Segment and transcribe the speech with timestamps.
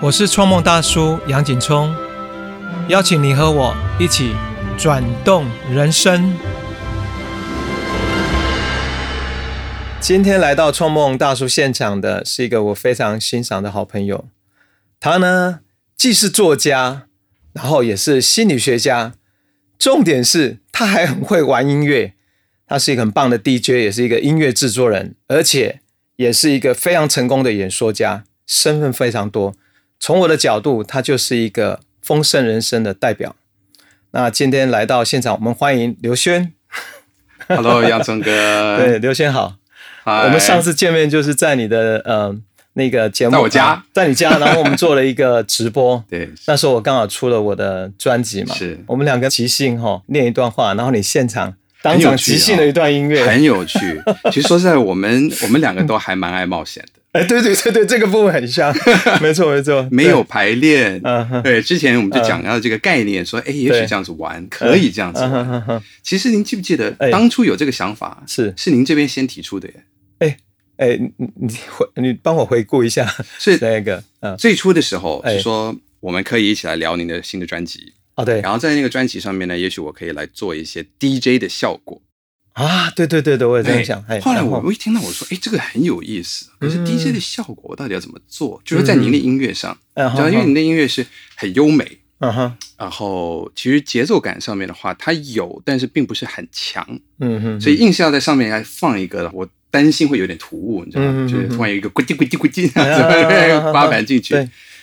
[0.00, 1.92] 我是创梦大叔杨景聪，
[2.88, 4.32] 邀请你和我一起
[4.78, 6.32] 转动人生。
[9.98, 14.28] 今天来到创梦大叔现场的是一个我非常欣赏的好朋友，
[15.00, 15.58] 他呢
[15.96, 17.08] 既是作家，
[17.52, 19.14] 然后也是心理学家，
[19.80, 22.14] 重点是他还很会玩音乐。
[22.68, 25.80] 他是一个很棒的 DJ，也是一个音乐制作人，而且
[26.14, 29.56] 也是一个非常成功的演说家，身份非常多。
[30.00, 33.34] 从我的角度，他就是一个丰盛人生的代表。
[34.12, 36.52] 那今天来到现场，我们欢迎刘轩。
[37.48, 38.30] Hello，杨聪哥。
[38.78, 39.56] 对，刘轩好。
[40.04, 42.34] 嗨我们上次见面就是在你的呃
[42.74, 46.02] 那个节目，在我家啊在你家， 然后我们做了一个直播。
[46.08, 54.00] 对那时候我刚好出了我的专辑嘛，是我们两个即兴哈念一段话，然后你现场当场即兴的一段音乐，很有趣。
[54.32, 58.74] 其实说实在，我们我们两个都还蛮爱冒险的，哎，对对对对，这个部分很像，
[59.22, 61.00] 没错没错， 没有排练。
[61.42, 65.20] 对，之前我们就讲到这个概念，说，哎，也许这样子玩，可以这样子。
[66.02, 70.36] 其实您记不记得哎，当初有这个想法，是是您这边先提出的耶？
[70.76, 73.04] 哎，你你你回你帮我回顾一下，
[73.38, 82.00] 是 那个嗯最初的时候哎是说，我们可以一起来聊您的新的专辑，哦对然后在那个专辑上面呢，也许我可以来做一些 DJ 的效果。
[82.66, 88.60] 啊对对对对，我也这样想，哎，后来我我一听到我说，哎，这个很有意思，可是嗯 DJ 的效果我到底要怎么做？
[88.64, 90.06] 就是在您的音乐上，嗯。
[90.06, 91.06] 然后因为您的音乐是
[91.36, 96.86] 很优美，嗯哼然后其实节奏感上面的话，它有，但是并不是很强，
[97.20, 101.28] 嗯哼，所以硬是要在上面来放一个，我担心会有点突兀，你知道吗？
[101.28, 104.34] 就是突然有一个咕叽咕叽咕叽啊这样子八板进去，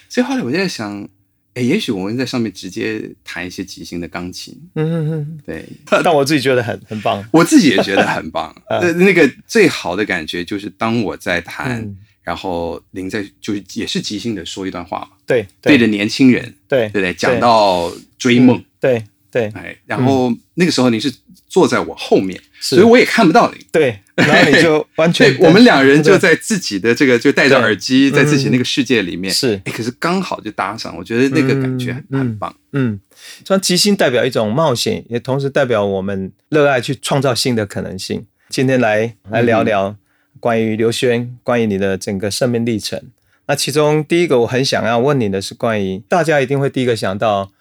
[0.07, 1.07] 所以后来我就在想，
[1.55, 5.65] 哎，也许我们在上面直接弹一些即兴的钢琴，嗯嗯嗯，对。
[6.03, 8.49] 但我自己觉得很很棒，我自己也觉得很棒。
[8.69, 11.97] 啊呃，那个最好的感觉就是当我在弹，嗯。
[12.23, 15.77] 然后您在就是也是即兴的说一段话嘛，对对。
[15.77, 17.13] 着年轻人，对对对？
[17.13, 19.03] 讲到追梦，对
[19.35, 21.13] 对哎，然后那个时候你是
[21.49, 23.65] 坐在我后面，所以我也看不到你。
[23.69, 32.55] 对，然后你就 完全对，我们两人就在自己的这个就戴着耳机，在自己嗯那个世界里面，是哎，可是刚好就搭上，我觉得那个感觉嗯很棒。
[32.71, 32.97] 嗯，
[33.45, 38.25] 像即兴代表一种冒险，也同时代表我们热爱去创造新的可能性。
[38.47, 39.97] 今天来来聊聊
[40.39, 43.01] 关于刘轩，关于你的整个生命历程。
[43.47, 47.51] 那其中第一个我很想要问你的是关于大家一定会第一个想到，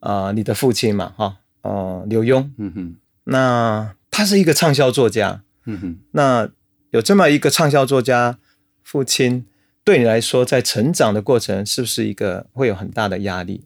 [0.00, 2.48] 呃，你的父亲嘛，哈，呃，刘墉。
[2.56, 6.48] 嗯哼，那他是一个畅销作家，嗯哼，那
[6.90, 8.38] 有这么一个畅销作家
[8.82, 9.44] 父亲，
[9.84, 13.64] 对你来说，在成长的过程是不是一个会有很大的压力？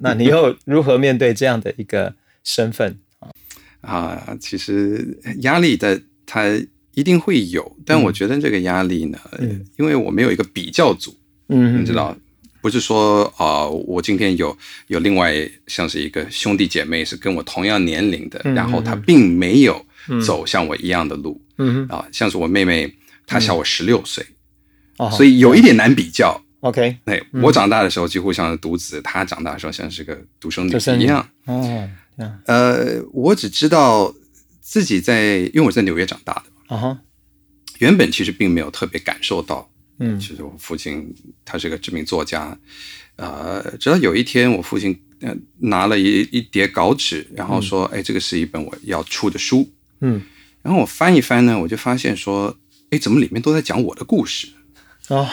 [0.00, 2.98] 那你又如何面对这样的一个身份？
[3.80, 6.44] 啊，其实压力的它
[6.92, 11.14] 一定会有，但我觉得这个压力呢，嗯因为我没有一个比较组，
[11.48, 12.16] 嗯你知，道，
[12.64, 15.34] 不是说啊、我今天有有另外
[15.66, 19.84] 像是一个兄弟姐妹是跟我同样年龄的，嗯然后他并没有
[20.24, 21.38] 走像我一样的路。
[21.58, 22.90] 嗯，啊，像是我妹妹，
[23.26, 24.24] 她小我十六岁，
[24.96, 26.40] 哦，所以有一点难比较。
[26.60, 31.28] OK，哎，我长大的时候几乎像是独子，她长大的时候像是个独生女一样。
[31.44, 31.86] 哦，
[32.46, 34.14] 呃，我只知道
[34.62, 36.98] 自己在，因为我在纽约长大的，啊哈，
[37.80, 39.68] 原本其实并没有特别感受到，
[39.98, 40.18] 嗯。
[40.18, 42.56] 其实我父亲他是个知名作家，
[43.16, 50.22] 呃，直到有一天我父亲呃拿了一一叠稿纸，然后说，哎，这个是一本我要出的书，嗯，
[50.62, 52.56] 然后我翻一翻呢，我就发现说，
[52.90, 54.48] 哎，怎么里面都在讲我的故事，
[55.08, 55.28] 哦，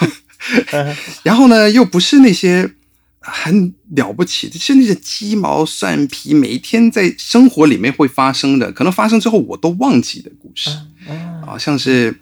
[1.22, 2.74] 然后呢，又不是那些
[3.20, 10.70] 很了不起的，是那些鸡毛蒜皮，每一天在生活里面会发生的，可能发生之后我都忘记的故事
[11.08, 12.14] 哦，啊，像是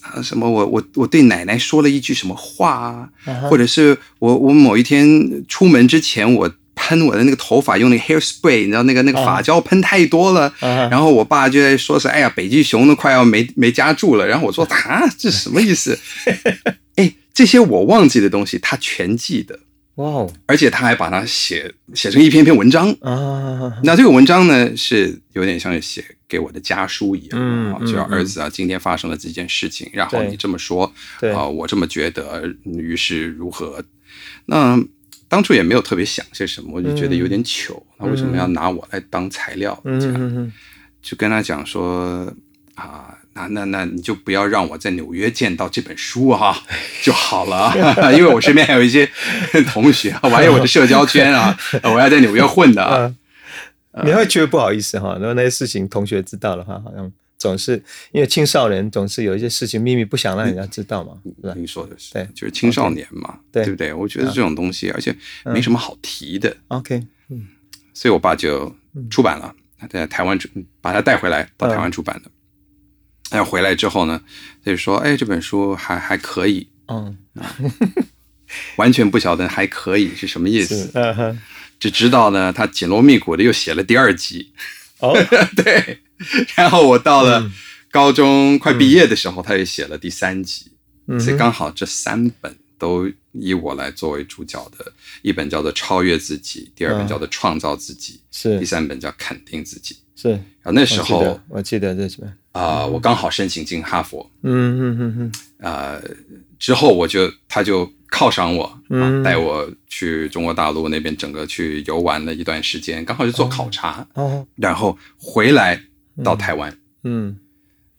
[0.00, 3.08] 啊什么我我我对奶奶说了一句什么话啊，
[3.48, 6.52] 或者是我我某一天出门之前我。
[6.82, 14.26] 喷我的那个头发用那个 hairspray，你知道那个那个发胶喷太多了，然后我爸就在说是，哎呀，北极熊都快要没没家住了。
[14.26, 15.98] 然后我说 啊，这什么意思？
[16.96, 19.58] 哎，这些我忘记的东西，他全记得，
[20.00, 22.90] 哇哦，而且他还把它写写成一篇篇文章。
[23.00, 27.40] 啊，那这个文章呢，是有点像是写给我的家书一样，
[27.72, 33.84] 啊就要儿子啊，今天发生了这件事情，然后你这么说，对啊，我这么觉得，于是如何？
[34.46, 34.82] 那
[35.28, 39.80] 当初也没有特别想些什么，我就觉得有点糗，那为什么要拿我来当材料？
[39.84, 40.52] 嗯这样嗯嗯
[41.02, 42.32] 就跟他讲说
[42.74, 46.62] 啊，那那那你就不要让我在纽约见到这本书哈、
[47.02, 47.72] 就好了，
[48.16, 49.08] 因为我身边还有一些
[49.68, 53.14] 同学，我还有我的社交圈啊， 我要在纽约混的啊。
[53.92, 55.12] 嗯，你会觉得不好意思哈？
[55.18, 57.82] 然后那些事情同学知道的话，好像总是
[58.12, 61.54] 因为青少年总是有一些事情秘密不想让人家知道嘛，是吧？
[61.56, 63.92] 您说的是，对就是青少年嘛，对对不对？
[63.92, 67.46] 我觉得这种东西，而且没什么好提的，OK，嗯
[67.94, 68.74] 所以我爸就
[69.10, 70.48] 出版了，他在台湾出
[70.80, 72.30] 把他带回来到台湾出版的。
[73.30, 74.20] 哎，回来之后呢，
[74.64, 77.16] 他就说：“哎，这本书还还可以，嗯，
[78.76, 81.38] 完全不晓得还可以是什么意思，，嗯哼，
[81.78, 84.52] 只知道呢，他紧锣密鼓的又写了第二集。
[84.98, 85.16] 哦，
[85.56, 86.00] 对，
[86.56, 87.50] 然后我到了
[87.90, 90.72] 高中快毕业的时候，他也写了第三集，
[91.06, 94.92] 嗯所以刚好这三本都以我来作为主角的，
[95.22, 99.94] 一本叫做《超越自己》，第二本嗯叫做《创造自己》，是第三本叫《肯定自己》。
[100.20, 102.20] 是，然后那时候我记得我记得这什
[102.52, 106.02] 么，啊、我刚好申请进哈佛，嗯嗯嗯嗯，呃，
[106.58, 109.20] 之后我就他就犒赏我，嗯。
[109.20, 115.80] 啊带我去中国大陆那边整个去游玩了一段时间，刚好是做考察，哦，然后回来
[116.24, 117.38] 到台湾，嗯。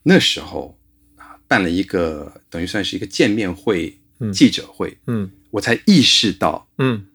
[0.04, 0.78] 那时候
[1.16, 4.34] 啊办了一个等于算是一个见面会、嗯。
[4.34, 5.32] 记者会，嗯。
[5.52, 7.06] 我才意识到嗯。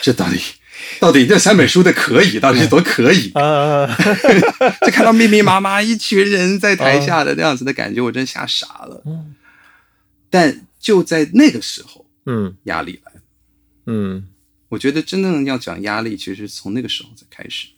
[0.00, 0.38] 这到底
[1.00, 3.86] 到底这三本书的可以到底是多可以，啊，
[4.86, 9.02] 就看到密密麻麻一群人在台下的那样子的感觉，我真吓傻了。
[9.06, 9.34] 嗯。
[10.30, 12.54] 但就在那个时候，嗯。
[12.64, 13.20] 压力来了。
[13.86, 14.26] 嗯，
[14.68, 17.68] 我觉得真正要讲压力，其实是从那个时候才开始。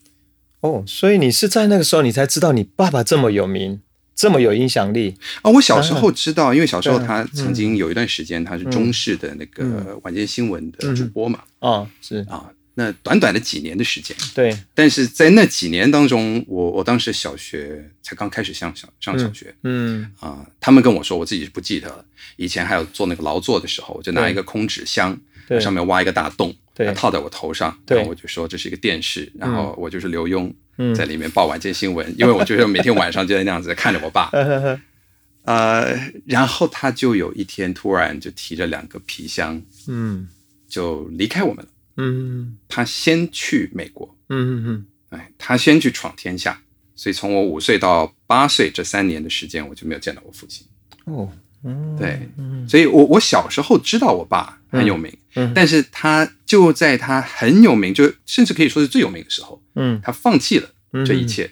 [0.60, 3.80] 哦，所以你是在那个时候你才知道你爸爸这么有名，
[4.14, 12.26] 这么有影响力，啊，我小时候知道，因为小时候他曾经有一段时间他是中视的那个晚间新闻的主播嘛，哦，是。
[12.28, 19.54] 啊，那短短的几年的时间，对，但是在那几年当中，我我当时小学才刚开始上小上小学。
[19.64, 22.04] 嗯啊，他们跟我说，我自己是不记得了。
[22.36, 25.18] 以前还有做那个劳作的时候，我就拿一个空纸箱，
[25.48, 25.60] 对。
[25.60, 26.54] 上面挖一个大洞，
[26.94, 27.96] 套在我头上，对。
[27.96, 30.94] 然后我就说这是一个电视，然后我就是刘墉，嗯。
[30.94, 34.30] 在里面报晚间新闻，因为我就是每天晚上就在那样子看着我爸，
[35.44, 40.28] 呃，然后他就有一天突然就提着两个皮箱嗯。
[40.68, 41.70] 就离开我们了。
[42.00, 42.56] 嗯。
[42.68, 44.86] 他先去美国，嗯嗯嗯。
[45.10, 46.60] 哎，他先去闯天下，
[46.94, 50.66] 所以从我五岁到八岁这三年的时间，我就没有见到我父亲。
[51.06, 51.32] 嗯，哦，
[51.64, 52.28] 嗯，对，
[52.68, 55.52] 所以我我小时候知道我爸很有名，嗯。
[55.54, 60.00] 但是他就在他很有名，就甚至可以说是最有名的时候，嗯。
[60.02, 60.70] 他放弃了
[61.04, 61.50] 这一切，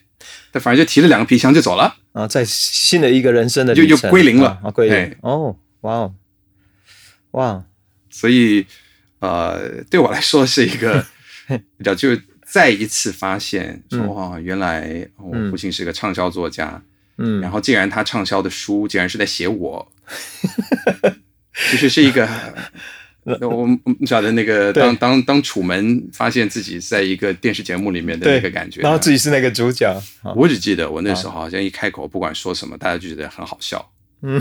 [0.52, 1.96] 他反而就提了两个皮箱就走了。
[2.12, 4.50] 啊，在新的一个人生的就就归零了。
[4.50, 4.96] 啊啊，归零。
[4.96, 6.14] 哎，哦，哇哦，
[7.32, 7.64] 哇，
[8.10, 8.66] 所以
[9.20, 11.04] 呃，对我来说是一个
[11.76, 12.10] 比较，就
[12.46, 16.82] 再一次发现说嗯哇，原来我父亲是个畅销作家，
[17.18, 19.92] 嗯，然后竟然他畅销的书竟然是在写我，
[21.70, 22.28] 其实是一个。
[23.42, 29.86] 我我们晓得那个当当当楚门发现自己在一个电视节目里面的对那个感觉，然后自己是那个主角，
[30.22, 33.86] 啊我只记得我那时候好像一开口，不管说什么，大家就觉得很好笑。
[34.22, 34.40] 嗯，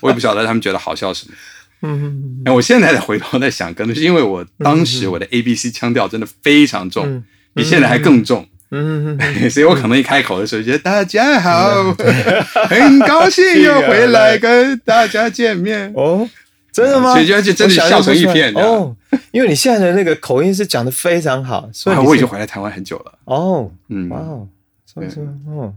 [0.00, 1.34] 我也不晓得他们觉得好笑什么。
[1.82, 7.24] 嗯哎，我现在再回头在想，可能是因为我当时我的 A B C 腔调真的非常重，嗯。
[7.52, 11.92] 比现在还更重，嗯嗯 所以我可能一开口的时候觉得大家好，
[12.70, 15.92] 很高兴又回来跟大家见面。
[15.98, 16.30] 哦，
[16.70, 17.12] 真的吗？
[17.12, 18.94] 所以就就真的笑成一片哦，
[19.32, 24.08] 因为你现在的那个口音是讲的非常好，所以啊我已经回来台湾很久了，哦，嗯。
[24.10, 24.46] 哇哦，
[24.86, 25.74] 所以说哦，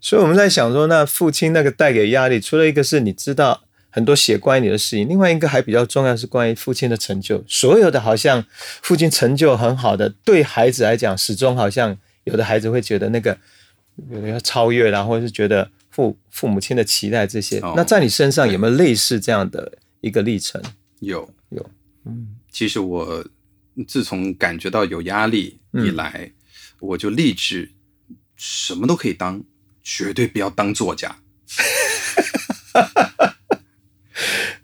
[0.00, 3.62] 所以我们在想说，那父亲那个带给压力，除了一个是你知道
[3.92, 7.44] 很多写关于你的事情，另外一个还比较重要是关于父亲的成就。
[7.46, 8.42] 所有的好像
[8.82, 13.36] 父亲成就很好的，对孩子来讲，始终好像有的孩子会觉得那个
[14.10, 17.60] 有的要超越啦，或者是觉得父父母亲的期待这些。
[17.60, 20.62] 哦那在你身上有没有类似这样的一个历程？
[21.00, 21.70] 有有，
[22.06, 23.22] 嗯其实我
[23.86, 26.32] 自从感觉到有压力以来，
[26.80, 27.70] 我就立志
[28.36, 29.42] 什么都可以当，
[29.82, 31.18] 绝对不要当作家。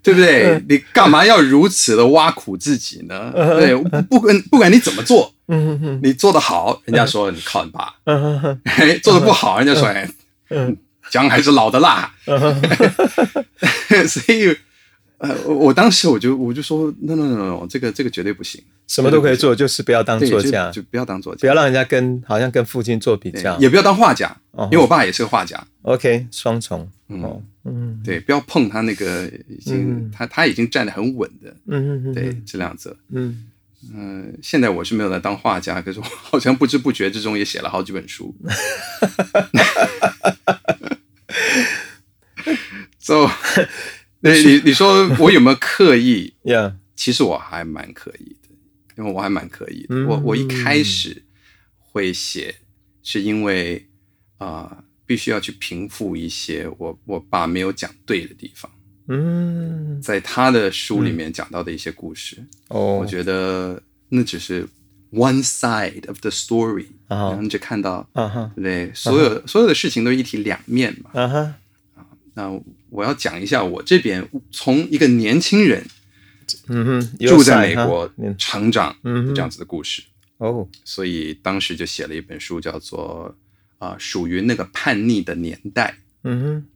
[0.09, 0.65] 对不对？
[0.69, 3.31] 你干嘛要如此的挖苦自己呢？
[3.35, 3.77] 对，
[4.09, 5.35] 不管不管你怎么做，
[6.03, 7.93] 你做得好，人家说你靠你爸；
[9.03, 10.09] 做得不好，人家说哎，
[10.49, 10.75] 嗯
[11.11, 12.11] 姜还是老的辣。
[12.27, 12.63] 嗯，
[14.09, 14.57] 所以，
[15.19, 21.47] 呃，我我当时我就我就说，no no no no，这个这个绝对不行，什么都可以做，就是不要当作家，就不要当作家不。
[21.47, 23.59] 要让人家跟好像跟父亲做比对较。
[23.59, 25.63] 也不要当画家，哦因为我爸也是个画家。
[25.83, 26.89] OK，双重。
[27.11, 27.41] 嗯哦，
[27.99, 32.97] 嗯对，不要碰他那个已经嗯他他已经站得很稳的，嗯嗯，对，这两则。
[33.11, 33.47] 嗯，
[33.95, 38.35] 嗯，现在我是没有在当画家，可是我好像不知不觉之中也写了好几本书。
[42.99, 43.29] so，
[44.23, 46.35] 对 你你说我有没有刻意？
[46.45, 48.49] 呀，其实我还蛮刻意的，
[48.97, 49.87] 因为我还蛮刻意的。
[49.91, 51.23] 嗯我我一开始
[51.79, 52.57] 会写，
[53.03, 53.87] 是因为
[54.39, 58.71] 啊、呃必须要去平复一些我我爸没有讲对的地方，
[59.09, 64.69] 嗯，在他的书里面讲到的一些故事，哦，我觉得那只是
[65.11, 68.53] one side of the story，啊然后你只看到啊哈。
[68.55, 68.93] 对不对？
[68.95, 71.11] 所有所有的事情都是一体两面嘛。
[71.15, 71.55] 啊哈，
[72.35, 72.61] 那
[72.91, 75.83] 我要讲一下我这边从一个年轻人
[76.69, 79.35] 嗯哼，住在美国成长嗯哼。
[79.35, 80.03] 这样子的故事，
[80.37, 83.35] 哦，所以当时就写了一本书，叫做
[83.79, 85.97] 啊、属于那个叛逆的年代。
[86.25, 86.67] 嗯哼，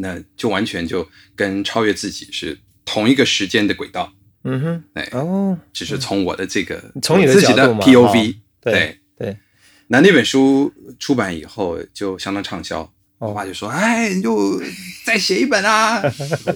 [0.00, 9.38] 那就完全就跟超越自己是同一个时间的轨道，嗯哼，哎哦，只是从我的这个从你的自己的角度嘛 POV 哦对对。
[9.86, 12.80] 那那本书出版以后就相当畅销，
[13.18, 14.60] 哦我爸就说：“哎，你就
[15.04, 16.02] 再写一本啊！”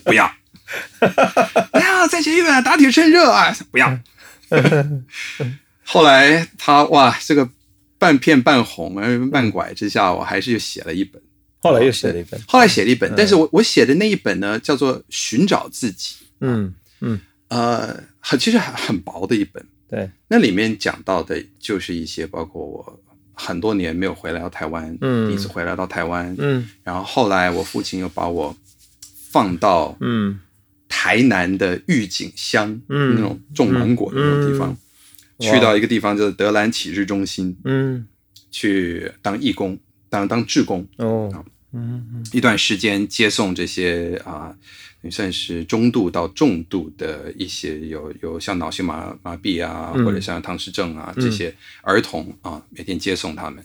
[0.04, 0.25] 不要，
[1.73, 3.54] 哎呀，再写一本啊，打铁趁热啊！
[3.71, 3.99] 不要。
[5.85, 7.49] 后来他哇，这个
[7.99, 11.21] 半骗半哄呃半拐之下，我还是又写了一本。
[11.61, 19.64] 后来又写了一本，后来写了一本，但是我我写的那一本呢，叫做《寻找自己》，嗯嗯，呃，很其实很很薄的一本。
[19.88, 23.00] 对，那里面讲到的就是一些包括我
[23.35, 25.28] 很多年没有回来到台湾，嗯。
[25.28, 26.69] 第一次回来到台湾，嗯。
[26.85, 28.57] 然后后来我父亲又把我
[29.31, 30.38] 放到嗯。
[30.88, 33.17] 台南的玉井乡，嗯。
[33.17, 34.76] 那种种芒果的那种地方，嗯
[35.38, 38.07] 去到一个地方叫做德兰启智中心嗯，
[38.50, 39.78] 去当义工，
[40.09, 41.30] 当当志工，哦，
[41.73, 44.57] 嗯嗯一段时间接送这些啊，
[45.02, 50.04] 也算是中度到重度的一些有有像脑性麻麻痹啊，嗯。
[50.04, 53.64] 或者像唐氏症啊这些儿童啊，每天接送他们，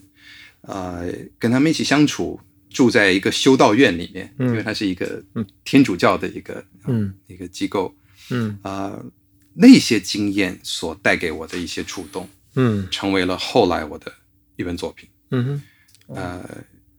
[0.61, 2.39] 呃，跟他们一起相处，
[2.69, 5.23] 住在一个修道院里面，因为它是一个
[5.63, 7.13] 天主教的一个啊嗯。
[7.27, 7.93] 一个机构。
[8.29, 8.59] 嗯。
[8.61, 9.01] 啊，
[9.53, 14.11] 那些经验所带给我的一些触动，嗯成为了后来我的
[14.55, 15.09] 一本作品。
[15.31, 15.61] 嗯
[16.07, 16.43] 哼，呃，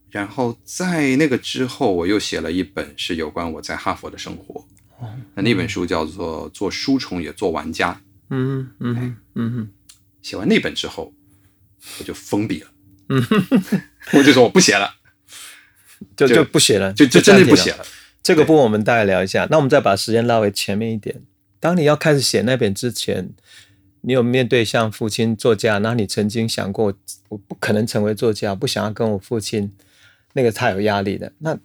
[0.09, 4.65] 然后在那个之后，我又写了一本是有关我在哈佛的生活。
[5.35, 7.93] 那那本书叫做《做书虫也做玩家》。
[8.29, 9.69] 嗯嗯哼嗯哼，
[10.21, 11.13] 写完那本之后，
[11.99, 12.71] 我就封笔了。
[13.09, 13.21] 嗯
[14.13, 14.95] 我就说我不写了，
[16.15, 17.77] 就就就不写了，就就真的不写了。
[17.77, 17.85] 了。
[18.23, 19.47] 这个部分我们大概聊一下。
[19.51, 21.21] 那我们再把时间拉回前面一点。
[21.65, 23.31] 当你要开始写那本之前，
[24.01, 26.93] 你有面对像父亲作家，然后你曾经想过，
[27.29, 29.71] 我不可能成为作家，不想要跟我父亲
[30.33, 31.31] 那个太有压力的。
[31.39, 31.57] 那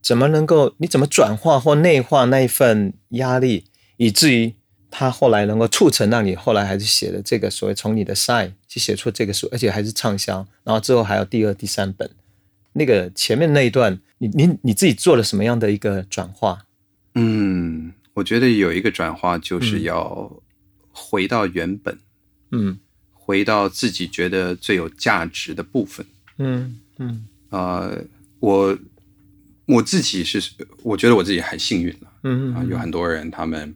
[0.00, 0.74] 怎么能够？
[0.78, 3.66] 你怎么转化或内化那一份压力，
[3.98, 4.54] 以至于
[4.90, 12.08] 他后来能够促成让你后来还是写了这个所谓从你的 side 去写出这个书，而且还是畅销，然后之后还有第二、第三本。
[12.72, 16.64] 那个前面那一段，你你你自己做了什么样的一个转化？
[17.14, 20.42] 嗯，我觉得有一个转化就是要
[20.90, 21.98] 回到原本，
[22.52, 22.78] 嗯
[23.12, 26.04] 回到自己觉得最有价值的部分。
[26.38, 28.04] 嗯嗯呃，
[28.40, 28.78] 我
[29.66, 30.40] 我自己是，
[30.82, 32.12] 我觉得我自己很幸运了。
[32.22, 33.74] 嗯啊，有很多人他们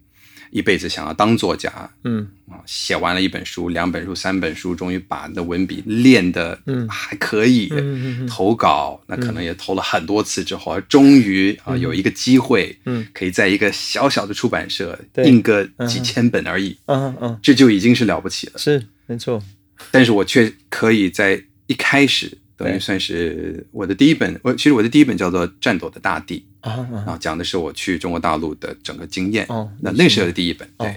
[0.50, 1.90] 一辈子想要当作家。
[2.04, 2.28] 嗯。
[2.50, 6.88] 啊，写完了一本书、两本书、三本书，终于把那文笔练得嗯。
[6.88, 13.06] 还可以，嗯嗯投稿那可能也投了很多次之后，终于啊有一个机会，嗯。
[13.12, 15.24] 可以在一个小小的出版社对。
[15.26, 18.54] 印个几千本而已，嗯嗯，这就已经是了不起了。
[18.56, 19.42] 是没错。
[19.90, 22.38] 但是我却可以在一开始。
[22.58, 29.46] 等于算是我的第一本，我其实我的第一本叫做《战斗的大地》，啊讲的是我去中国大陆的整个经验。
[29.48, 30.88] 哦那那是我的第一本，对。
[30.88, 30.94] 哦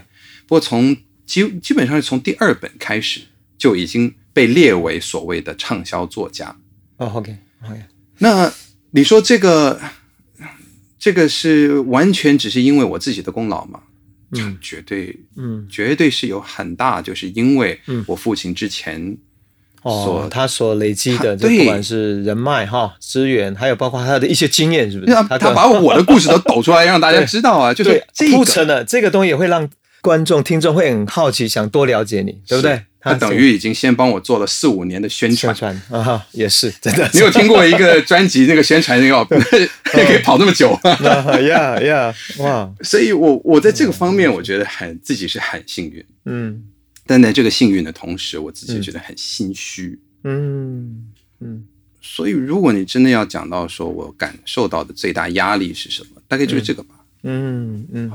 [0.47, 0.93] 不过从
[1.25, 3.21] 基基本上是从第二本开始
[3.57, 6.53] 就已经被列为所谓的畅销作家。
[6.97, 7.81] 哦，OK OK，
[8.17, 8.51] 那
[8.89, 9.79] 你说这个
[10.99, 13.83] 这个是完全只是因为我自己的功劳吗？
[14.33, 19.17] 嗯绝对嗯绝对是有很大，就是因为嗯我父亲之前
[19.81, 20.03] 哦。
[20.05, 25.13] 所，他所累积的，不管是人脉哈资源，还有包括他的一些经验，是不是？
[25.13, 28.37] 他他把我的故事都抖出来让大家 知道啊，就是对这个。
[28.37, 29.67] 铺陈了这个东西，也会让
[30.01, 32.81] 观众听众会很好奇，想多了解你，对不对？
[33.03, 35.55] 他等于已经先帮我做了四五年的宣传。
[35.55, 35.59] 宣
[35.89, 35.99] 传。
[35.99, 37.09] 啊哈，也是真的。
[37.13, 39.25] 你有听过一个专辑那个宣传那个
[39.83, 40.79] 可以跑那么久。
[40.83, 46.61] 呀呀哇，所以我我在这个方面，我觉得很自己是很幸运，嗯
[47.11, 49.99] 但在这个幸运的同时，我自己觉得很心虚。
[50.23, 51.65] 嗯嗯
[52.01, 56.95] 所以，如果你真的要讲到说我感受到的最大压力是什么，大概就是这个吧。
[57.23, 58.09] 嗯嗯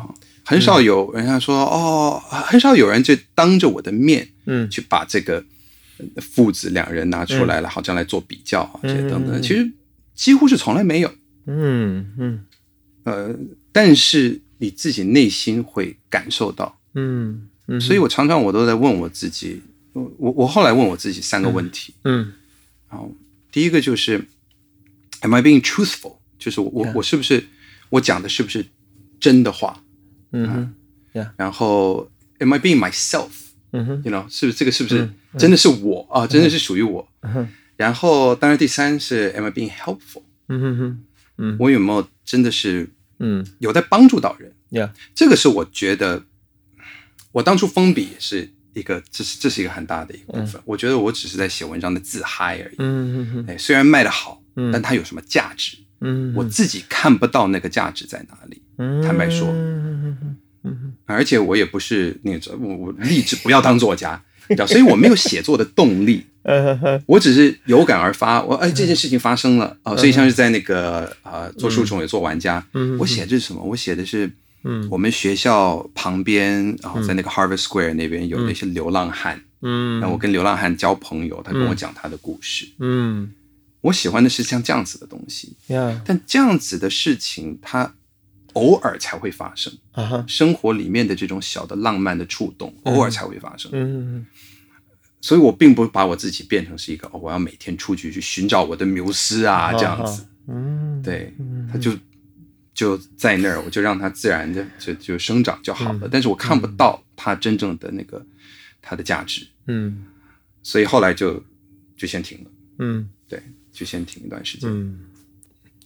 [0.45, 5.45] 很少有人家说哦，很少有人就当着我的面嗯去把这个
[5.99, 9.39] 呃父子两人拿出来了，好像来做比较啊，这些等等。
[9.39, 9.71] 嗯其实
[10.15, 11.13] 几乎是从来没有。
[11.47, 12.45] 嗯嗯
[13.05, 13.37] 呃，
[13.71, 16.81] 但是你自己内心会感受到。
[16.95, 21.95] 嗯嗯，所以我常常我都在问我自己，我我我后来问我自己三个问题。
[22.05, 22.33] 嗯
[22.89, 23.13] 然后
[23.51, 24.25] 第一个就是
[25.21, 26.17] ，Am I being truthful？
[26.39, 27.45] 就是我我我是不是
[27.91, 28.67] 我讲的是不是
[29.19, 29.83] 真的话？
[30.33, 30.73] 嗯
[31.37, 33.31] 然后 Am I being myself？
[33.73, 36.27] 嗯哼，you know，是不是这个是不是真的是我啊？
[36.27, 37.09] 真的是属于我？
[37.23, 40.23] 哼然后当然第三是 Am I being helpful？
[40.49, 40.99] 嗯哼哼，
[41.39, 46.23] 嗯我有没有真的是嗯有在帮助到人？，Yeah，这个是我觉得
[47.37, 50.59] 我当初封笔也是一个，这是这是一个很大的一个部分。
[50.65, 52.77] 我觉得我只是在写文章的自嗨而已。
[52.79, 54.41] 嗯嗯嗯，哎，虽然卖的好，
[54.73, 55.77] 但它有什么价值？
[56.01, 58.63] 嗯，我自己看不到那个价值在哪里。
[59.05, 60.17] 坦白说嗯
[60.63, 66.25] 哼哼而且我也不是那个我我立志不要当作家，你知道，所以我没有写作的动力。
[67.05, 73.63] 我只是有感而发，我哎这件事情发生了啊、所以像是在那个呃做书虫也做玩家，嗯我写的是什么？
[73.63, 74.31] 我写的是，
[74.65, 74.89] 嗯。
[74.91, 80.01] 我们学校旁边然后在那个 Harvard Square 那边有那些流浪汉，嗯。
[80.01, 83.33] 那我跟流浪汉交朋友，他跟我讲他的故事，嗯。
[83.83, 87.95] 我喜欢的是像这样子的东西，，Yeah，但这样子的事情它
[88.55, 93.71] 偶尔才会发生，啊哈，生活里面的这种小的浪漫的触动，偶尔才会发生。
[93.75, 94.27] 嗯
[95.21, 100.27] 所以我并不把我自己变成是一个哦，我要每天出去去寻找我的缪斯啊，这样子。
[100.49, 101.33] 嗯，对，
[101.71, 101.93] 他就
[102.77, 106.09] 就在那儿，我就让它自然的就就生长就好了。
[106.13, 108.25] 但是我看不到它真正的那个
[108.83, 110.05] 它的价值，嗯
[110.63, 111.43] 所以后来就
[111.97, 112.51] 就先停了。
[112.79, 113.43] 嗯对，
[113.73, 114.69] 就先停一段时间。
[114.71, 115.01] 嗯，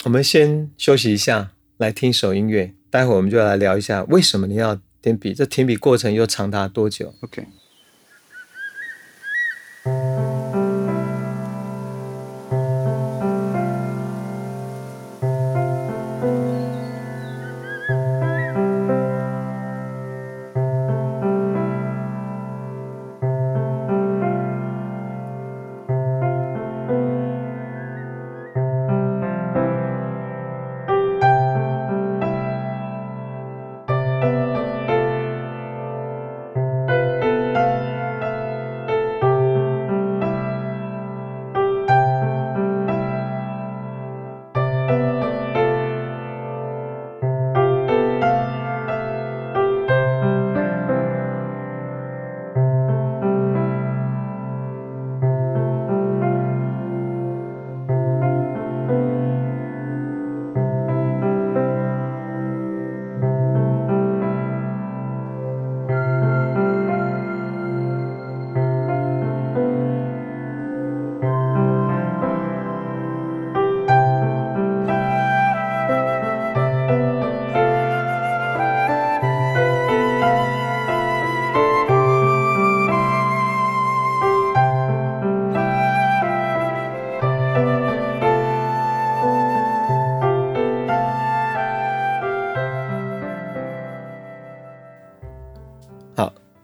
[0.04, 2.74] 我们先休息一下，来听一首音乐。
[2.90, 5.32] 待会儿我们就来聊一下，为什么你要停笔？
[5.32, 7.46] 这停笔过程又长达多久？OK，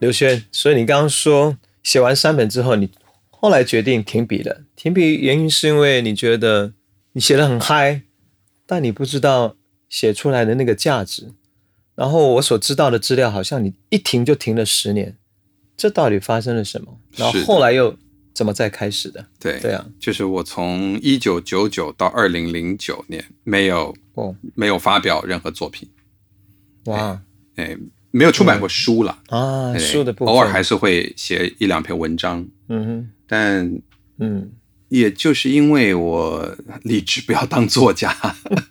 [0.07, 2.88] 刘轩，所以你刚刚说写完三本之后，你
[3.29, 4.62] 后来决定停笔了。
[4.77, 6.75] 停笔原因是因为你觉得
[7.14, 8.03] 你写的很嗨，
[8.66, 9.57] 但你不知道
[9.88, 11.33] 写出来的那个价值。
[11.97, 15.16] 然后我所知道的资料，好像你一停就停了十年，
[15.77, 17.01] 这到底发生了什么？
[17.16, 17.99] 然后后来又
[18.33, 19.27] 怎么再开始的？
[19.40, 25.88] 对对啊，就是我从一九九九到二零零九年没有哦，没有发表任何作品，
[26.85, 27.21] 哇
[27.57, 27.77] 哎，
[28.16, 29.18] 没有出版过书了。
[29.29, 33.11] 啊，书的部分，偶尔还是会写一两篇文章，嗯哼。
[33.26, 33.81] 但
[34.18, 34.50] 嗯。
[34.88, 38.09] 也就是因为我立志不要当作家，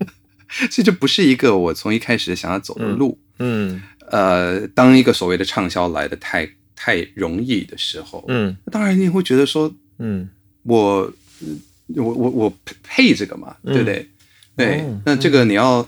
[0.48, 3.20] 所以这就不是一个我从一开始想要走的路。
[3.40, 3.82] 嗯。
[4.10, 8.56] 呃，当一个所谓的畅销来的太太容易的时候，嗯。
[8.72, 10.30] 当然你会觉得说嗯。
[10.64, 11.14] 我
[11.96, 14.10] 我我我配配这个嘛，对不对？
[14.56, 15.88] 对哦，那这个你要。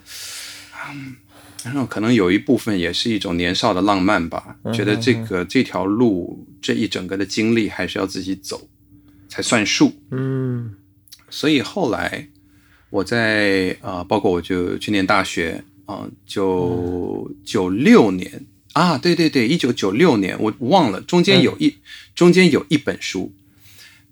[1.68, 8.70] 嗯然后可能有一部分也是一种年少的浪漫吧，觉得这个这条路这一整个的经历还是要自己走
[9.28, 9.94] 才算数。
[10.12, 10.76] 嗯。
[11.30, 12.30] 所以后来
[12.90, 21.76] 我在啊、呃包括我就去念大学啊，九九六年啊，对对对，一九九六年我忘了，中间有一、
[22.16, 23.34] 中间有一本书，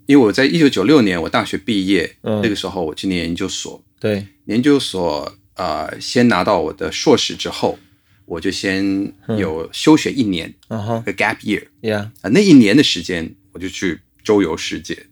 [0.07, 2.41] 因为我在一九九六年我大学毕业，嗯。
[2.41, 7.77] 那个时候我去念研究所，对，研究所呃先拿到我的硕士之后，
[8.25, 15.05] 我就先有休学一年，个 gap year 呀啊，那一年的时间我就去周游世界，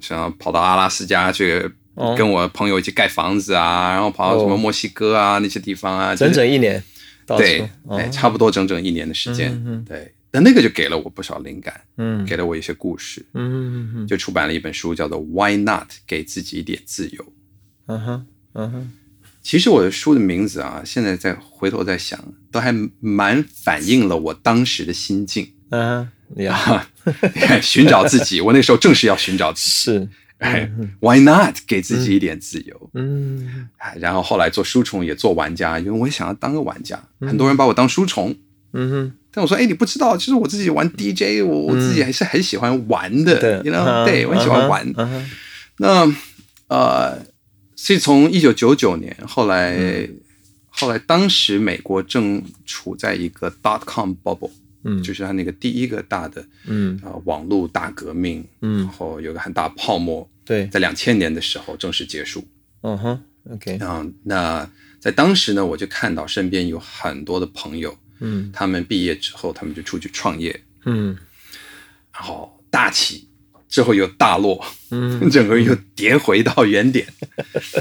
[0.00, 2.14] 想要跑到阿拉斯加去哦。
[2.16, 4.56] 跟我朋友一起盖房子啊，然后跑到什么哦。
[4.56, 6.82] 墨西哥啊、那些地方啊，整整一年，
[7.26, 7.96] 对，哦。
[7.96, 12.24] 哎，差不多整整一年的时间，对，那那个就给了我不少灵感，嗯。
[12.24, 17.22] 给了我一些故事，嗯嗯就出版了一本书，叫做《Why Not 给自己一点自由》。
[17.86, 18.92] 嗯哼，嗯哼，
[19.46, 22.18] 其实我的书的名字啊，现在再回头再想，
[22.50, 25.52] 都还蛮反映了我当时的心境。
[25.70, 26.88] 嗯哼，呀，啊。
[27.32, 29.70] 你看，寻找自己，我那时候正是要寻找自己。
[29.70, 32.90] 是，哎，Why not 给自己一点自由？
[32.94, 33.68] 嗯。
[33.76, 37.00] 哎，然后后来做书虫也做玩家，因为我也想要当个玩家。
[37.20, 38.34] 很多人把我当书虫，
[38.72, 44.92] 嗯哼，但我说，哎，你不知道，其实我自己玩 DJ，我我自己还是很喜欢玩的，对 you know，嗯对我很喜欢玩。
[44.96, 45.30] 嗯，
[45.78, 46.12] 那
[46.66, 47.16] 呃，
[47.76, 50.08] 所以从一九九九年，后来、
[50.70, 54.50] 后来当时美国正处在一个 dot com bubble，
[54.82, 55.02] 嗯。
[55.02, 56.98] 就是它那个第一个大的嗯。
[57.04, 58.78] 呃网络大革命，嗯。
[58.78, 62.42] 然后有个很大泡沫，对，在两千年的时候正式结束。
[62.80, 68.50] 嗯哼，OK，嗯，那在当时呢，我就看到身边有很多的朋友，嗯。
[68.52, 71.16] 他们毕业之后，他们就出去创业，嗯。
[72.12, 73.25] 然后大起
[73.68, 75.28] 之后又大落，嗯。
[75.30, 77.06] 整个又跌回到原点。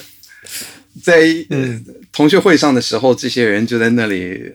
[1.04, 1.20] 在
[1.50, 4.54] 呃同学会上的时候，这些人就在那里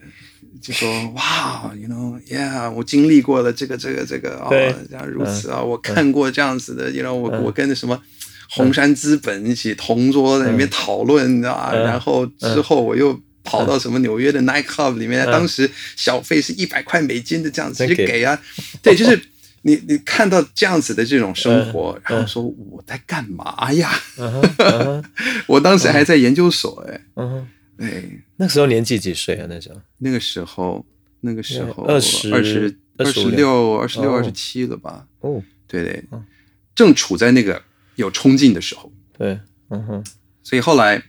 [0.61, 4.73] 就说：“哇，you know，yeah，我经历过了这个这个这个啊、对。
[4.89, 8.01] 这样如此啊，我看过这样子的，you know，我、我跟什么。”
[8.53, 11.83] 红杉资本一起同桌在里面讨论啊，嗯。
[11.85, 15.31] 然后之后我又跑到什么纽约的 night club 里面，嗯。
[15.31, 18.37] 当时小费是一百块美金的这样子去给啊，
[18.83, 19.17] 对，就是
[19.63, 22.01] 你你看到这样子的这种生活，嗯。
[22.09, 23.71] 然后说我在干嘛？
[23.73, 23.91] 呀？
[25.47, 27.01] 我当时还在研究所，哎，
[27.77, 28.03] 哎，
[28.37, 29.45] 那时候年纪几岁啊？
[29.49, 30.85] 那时候，那个时候，
[31.21, 34.15] 那个时候二十二十二十六、二十六、哦。
[34.15, 35.07] 二十七了吧？
[35.21, 36.23] 哦，对对嗯，
[36.75, 37.61] 正处在那个
[37.95, 40.03] 有冲劲的时候，对，嗯哼，
[40.43, 41.03] 所以后来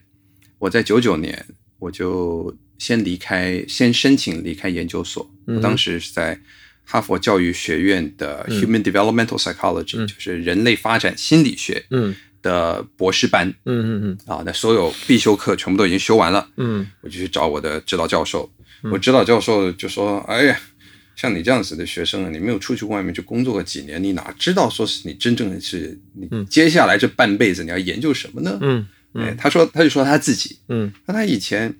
[0.59, 1.47] 我在九九年
[1.79, 5.29] 我就先离开，先申请离开研究所。
[5.47, 6.39] 嗯我当时是在
[6.85, 12.15] 哈佛教育学院的 Human Developmental Psychology，、就是人类发展心理学嗯。
[12.43, 13.49] 的博士班。
[13.65, 14.19] 嗯嗯嗯。
[14.27, 14.43] 啊。
[14.45, 16.87] 那所有必修课全部都已经修完了，嗯。
[17.01, 18.51] 我就去找我的指导教授。
[18.91, 20.61] 我指导教授就说：“哎呀，
[21.15, 30.93] 像你这样子的学生啊，你没有出去外面去工作个几年，你哪知道说是你真正的是你接下来这半辈子你要研究什么呢？”嗯哎，他说他就说他自己，嗯。
[31.07, 31.73] 那他以前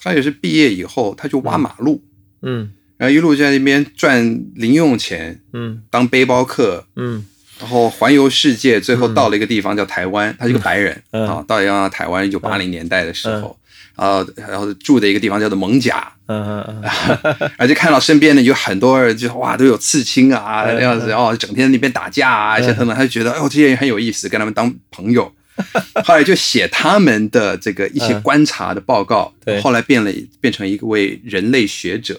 [0.00, 2.02] 他也是毕业以后他就挖马路，
[2.42, 4.22] 嗯然后一路在那边赚
[4.56, 5.80] 零用钱，嗯。
[5.88, 7.24] 当背包客，嗯。
[7.58, 11.26] 然后环游世界，最后到了一个地方叫台湾，他是个白人、嗯。
[11.26, 13.58] 啊，到了一个台湾，一九八零年代的时候，
[13.96, 17.50] 然后然后住的一个地方叫做蒙甲，嗯嗯嗯。
[17.56, 25.32] 而且看到身边呢有很多人，就哇都有刺青啊这样子哦，整天那边打架啊，一些等等，他就觉得哦这些人很有意思，跟他们当朋友。
[26.06, 29.60] 后来就写他们的这个一些观察的报告，对。
[29.60, 30.10] 后来变了
[30.40, 32.18] 变成一位人类学者，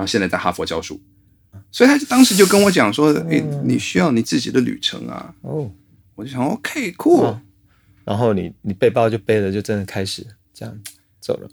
[0.00, 1.00] 然后现在在哈佛教书。
[1.70, 5.34] 所以他就当时就跟我讲说：“诶，你需要你自己的旅程啊。
[5.42, 5.70] 哦，”
[6.16, 7.22] 我就想：“OK，cool。
[7.22, 7.40] 哦
[8.02, 10.76] 然后你你背包就背了，就真的开始这样
[11.20, 11.48] 走了，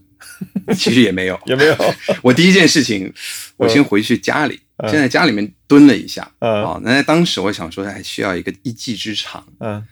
[0.74, 1.76] 其实也没有， 也没有？
[2.24, 3.14] 我第一件事情，
[3.58, 6.82] 我先回去家里，先在家里面蹲了一下嗯啊。
[6.84, 9.86] 那在当时我想说，还需要一个一技之长，嗯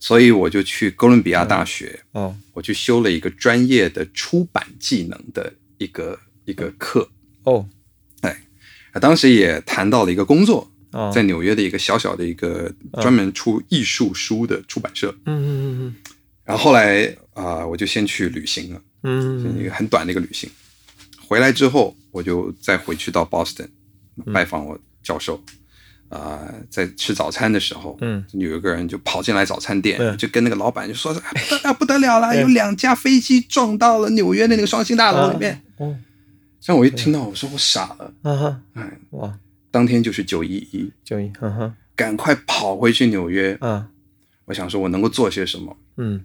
[0.00, 7.10] 所以我就去哥伦比亚大学，哦我去修了一个专业的出版技能的一个一个课。
[7.42, 7.77] 哦啊
[8.98, 15.14] 当时也谈到了一个工作，哦，在纽约的一个小小的一个专门出艺术书的出版社。
[15.26, 15.94] 嗯嗯
[16.44, 20.50] 然后后来啊、我就先去旅行了，嗯嗯一个很短的一个旅行。
[21.26, 23.68] 回来之后，我就再回去到 Boston
[24.24, 25.42] 嗯拜访我教授。
[26.10, 35.60] 啊、在吃早餐的时候，嗯，有一个人就跑进来早餐店，嗯就跟那个老板就说：“啊，不得了，不得了了，有两架飞机撞到了纽约的那个双星大楼里面。
[35.76, 35.94] 哦
[36.60, 39.38] 像我一听到，我说我傻了，啊哈哎，哇
[39.70, 43.56] 当天就是九一一，九一哈哈赶快跑回去纽约。
[43.60, 43.88] 啊
[44.46, 46.24] 我想说，我能够做些什么嗯。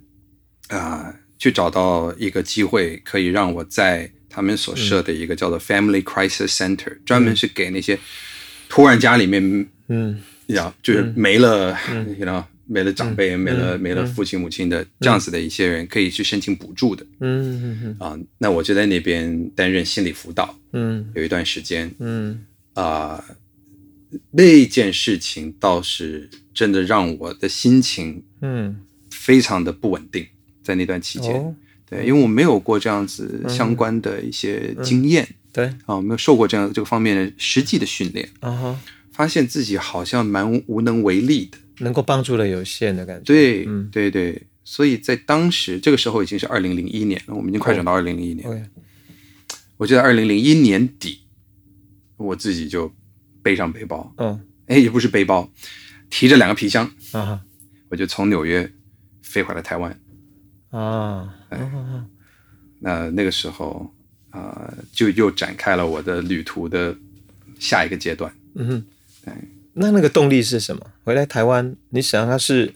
[0.69, 7.99] 啊、去找到一个机会，可以让我在他们所设的一个叫做 Family Crisis Center，、专门是给那些
[8.69, 11.77] 突然家里面嗯呀，就是没了
[12.17, 17.05] ，you know，没了长辈，没了没了父亲母亲的这样子的一些人，可以去申请补助的。
[17.19, 21.11] 嗯嗯啊、那我就在那边担任心理辅导，嗯。
[21.15, 21.91] 有一段时间。
[21.99, 22.45] 嗯。
[22.73, 23.23] 啊、
[24.31, 28.75] 那件事情倒是真的让我的心情嗯。
[29.11, 30.25] 非常的不稳定，
[30.63, 31.35] 在那段期间。
[31.35, 31.55] 哦。
[31.89, 35.65] 对，因为我没有过这样子相关的一些经验、对。
[35.85, 38.81] 啊，没有受过这样这个方面的实际的训练，啊哈。
[39.11, 41.57] 发现自己好像蛮无能为力的。
[41.79, 43.23] 能够帮助的有限的感觉。
[43.23, 43.89] 对，嗯。
[43.91, 48.71] 对对，所以在当时这个时候已经是二零零一年了，我们已经快转到二零零一年。
[49.77, 51.21] 我记得二零零一年底，
[52.17, 52.93] 我自己就
[53.41, 54.39] 背上背包，嗯。
[54.67, 55.51] 哎，也不是背包，
[56.09, 57.41] 提着两个皮箱，啊哈。
[57.89, 58.71] 我就从纽约
[59.21, 59.99] 飞回了台湾。
[60.69, 61.35] 啊，
[62.79, 63.93] 那那个时候
[64.29, 66.95] 啊、呃就又展开了我的旅途的
[67.59, 68.33] 下一个阶段。
[68.55, 68.85] 嗯哼，
[69.73, 70.91] 那那个动力是什么？
[71.03, 72.73] 回来台湾，你想他是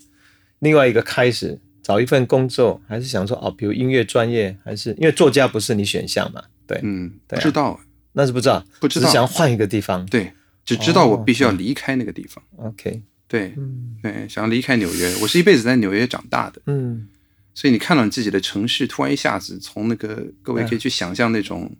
[0.59, 6.43] 另外一个开始，找一份工作，还是想说哦，比如音乐专业，还是因为作家不是你选项嘛？
[6.65, 7.79] 对，嗯，对啊不知道，
[8.13, 10.05] 那是不知道，不知道只是想换一个地方。
[10.07, 10.33] 对，
[10.65, 12.43] 只知道我哦必须要离开那个地方。
[12.57, 15.15] OK，对嗯对，想要离开纽约。
[15.21, 17.07] 我是一辈子在纽约长大的，嗯
[17.53, 21.75] 所以你看到你自己的城市，突然一下子从那个各位可以去想象那种，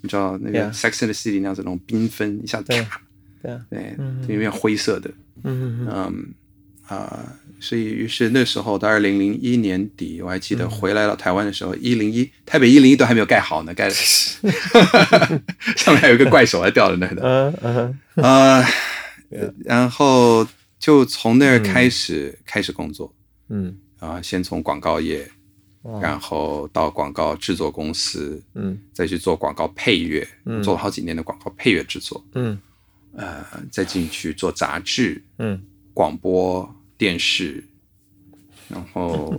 [0.00, 3.00] 你知道那个 Sex and the City 那样子那种缤纷，一下子啪，
[3.42, 3.96] 对啊，对，
[4.34, 5.10] 有点灰色的，
[5.44, 6.34] 嗯嗯嗯。
[6.86, 13.94] 啊、所以于是那时候到二零零一年底，我还记得回来到台湾的时候，一零一台北一零一都还没有盖好呢，盖的
[15.76, 17.22] 上面还有一个怪手还吊在那的，
[17.54, 18.24] 嗯嗯嗯。
[18.24, 18.68] 啊、
[19.64, 20.44] 然后
[20.80, 23.14] 就从那儿开始、开始工作。
[23.50, 23.78] 嗯。
[24.00, 25.30] 啊、先从广告业，
[26.00, 28.76] 然后到广告制作公司，嗯。
[28.92, 30.26] 再去做广告配乐，
[30.64, 32.58] 做了好几年的广告配乐制作，嗯
[33.16, 35.60] 呃，再进去做杂志、嗯。
[35.92, 37.62] 广播电视，
[38.68, 39.34] 然后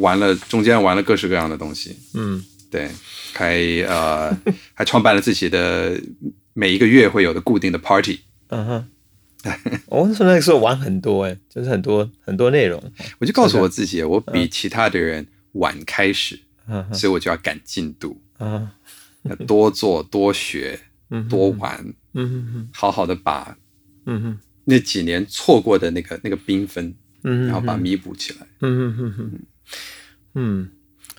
[0.00, 2.44] 玩了中间玩了各式各样的东西，嗯。
[2.70, 2.90] 对，
[3.32, 4.36] 还呃
[4.74, 5.98] 还创办了自己的
[6.52, 8.88] 每一个月会有的固定的 party，嗯哼。
[9.86, 12.82] 我 那时候那个时候玩很多哎，就是很多很多内容。
[13.18, 18.68] 我就告诉我自己，我比其他的人晚开始，嗯所以我就要赶进度，嗯
[19.22, 23.56] 要多做多学嗯多玩，嗯嗯好好的把
[24.06, 28.46] 嗯嗯那几年错过的那个那个缤纷，嗯，然后把弥补起来。
[28.60, 29.40] 嗯嗯嗯
[30.34, 30.68] 嗯。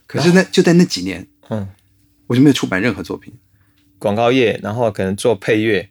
[0.07, 1.67] 可是那就在那几年，嗯，
[2.27, 3.33] 我就没有出版任何作品。
[3.97, 5.89] 广告业，然后可能做配乐，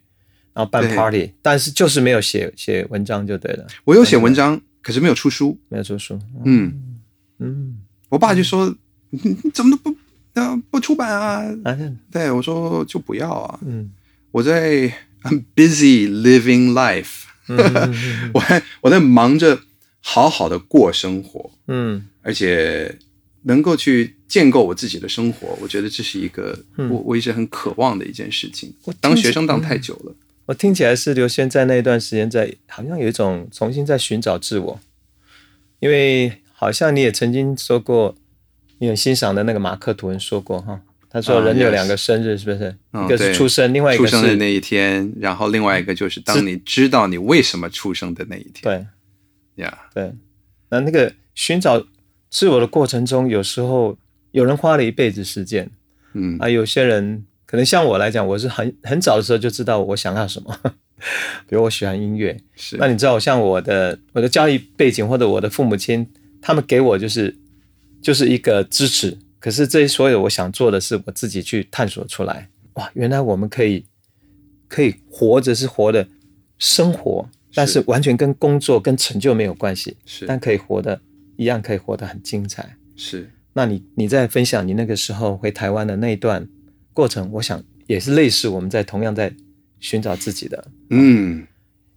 [0.52, 5.58] 然后办 party，但是就是没有写写文章就对了，我有写文章，可是没有出书。
[5.68, 6.18] 没有出书。
[6.44, 7.00] 嗯，
[7.38, 7.80] 嗯。
[8.08, 8.72] 我爸就说
[9.10, 9.98] ：“你你怎么都不
[10.34, 11.42] 呃不出版啊？
[11.64, 11.76] 啊？”
[12.12, 13.90] 对我说：“就不要啊，嗯
[14.34, 14.92] 我在
[15.22, 17.22] I'm busy living life，
[18.34, 19.60] 我还我在忙着
[20.00, 22.06] 好好的过生活，嗯。
[22.20, 22.98] 而且
[23.42, 28.74] 能够去建构我自己的生活，我觉得这是一个我我一直很渴望的一件事情。
[28.84, 30.14] 我当学生当太久了，
[30.46, 34.80] 我听起来是刘轩在那一段时间在好像有一种重新在寻找自我，
[35.78, 38.16] 因为好像你也曾经说过，
[38.78, 40.80] 你很欣赏的那个马克吐温说过哈，
[41.14, 42.76] 他说啊人有两个生日，是不是？
[42.92, 48.62] 嗯一个是出生，另外一个是出生的那一天，然后另外一个就是当你知道你为什么出生的那一天。
[48.62, 50.12] 对呀，对。
[50.70, 51.86] 那那个寻找
[52.30, 53.96] 自我的过程中，有时候
[54.32, 55.70] 有人花了一辈子时间
[56.14, 60.58] 嗯啊，有些人可能像我来讲，我是很很早的时候就知道我想要什么，
[61.46, 66.04] 比如我喜欢音乐，是那你知道，像我的我的教育背景或者我的父母亲，
[66.42, 67.36] 他们给我就是
[68.02, 69.16] 就是一个支持。
[69.44, 72.48] 可是这些所有我想做的是我自己去探索出来。
[72.76, 73.84] 哇，原来我们可以
[74.68, 76.08] 可以活着是活的
[76.58, 80.98] 生活，但是完全跟工作跟成就没有关系，是但可以活的
[81.36, 82.74] 一样，可以活得很精彩。
[82.96, 86.48] 是那你你在分享你那个时候回台湾的那一段
[86.94, 89.30] 过程，我想也是类似我们在同样在
[89.78, 90.68] 寻找自己的。
[90.88, 91.46] 嗯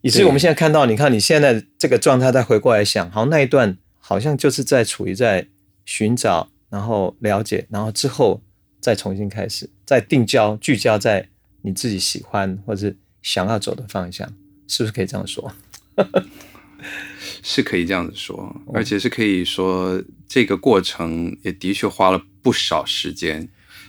[0.02, 5.48] 以至于我们现在看到，你看你现在这个状态，再回过来想，好像那一段好像就是在处于在
[5.86, 8.42] 寻找，然后了解，然后之后
[8.80, 11.28] 再重新开始，再定焦聚焦在
[11.62, 14.28] 你自己喜欢或者是想要走的方向，
[14.68, 15.52] 是不是可以这样说？
[17.42, 23.48] 是可以这样子说，哦而且是可以说这个过程也的确花了不少时间，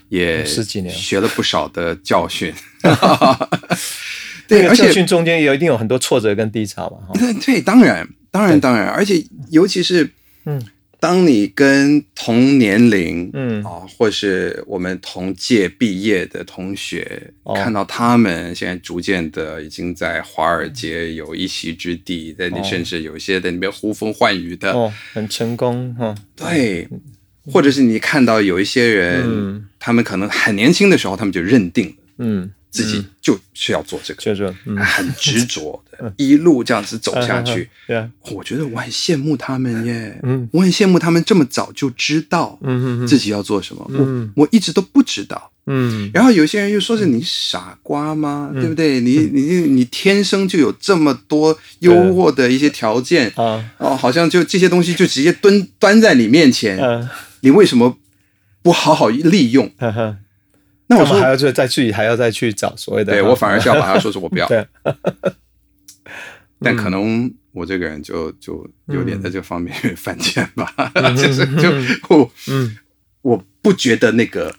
[0.09, 0.93] 也十几年。
[0.93, 2.53] 学了不少的教训。
[4.47, 10.11] 对，对，而且教训中间也一定有很多挫折跟低潮嘛，哈，对对，当然，当然，当然，而且尤其是，
[10.45, 10.61] 嗯，
[10.99, 13.63] 当你跟同年龄，嗯。
[13.63, 17.55] 啊，或是我们同届毕业的同学，哦。
[17.55, 22.63] 看到他们现在逐渐的已经在华尔街有一席之地，在你哦。
[22.63, 26.87] 甚至有一些在那边呼风唤雨的，哦，很成功，哈，对，
[27.51, 29.65] 或者是你看到有一些人，嗯。
[29.79, 31.95] 他们可能很年轻的时候，他们就认定了。
[32.17, 37.67] 嗯，自己就是要做这个，就是，嗯，很执着的，一路这样子走下去。
[38.31, 40.47] 我觉得我很羡慕他们耶，嗯。
[40.53, 42.59] 我很羡慕他们这么早就知道
[43.07, 44.31] 自己要做什么，嗯。
[44.35, 45.51] 我我一直都不知道。
[45.65, 46.11] 嗯。
[46.13, 48.51] 然后有些人又说是你傻瓜吗？
[48.53, 48.99] 对不对？
[48.99, 57.09] 你你你天生就有这么多优渥的一些条件，啊，哦，好像就这些东西就直接端端在你面前，嗯，
[57.41, 57.97] 你为什么
[58.61, 59.71] 不好好利用？
[60.89, 63.13] 那我们，还要再再去还要再去找所谓的？
[63.13, 64.47] 对我反而是要把他 说是我不要。
[64.47, 64.67] 对，
[66.59, 70.73] 但可能我这个人就就有点在这方面 犯贱吧，
[71.15, 71.69] 就是就
[72.09, 72.77] 我嗯。
[73.21, 74.55] 我不觉得那个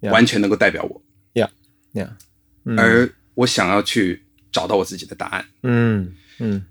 [0.00, 1.02] 完全能够代表我，
[1.34, 1.50] 呀
[1.94, 2.16] 呀，
[2.64, 2.78] 嗯。
[2.78, 5.44] 而我想要去找到我自己的答案。
[5.64, 6.64] 嗯嗯。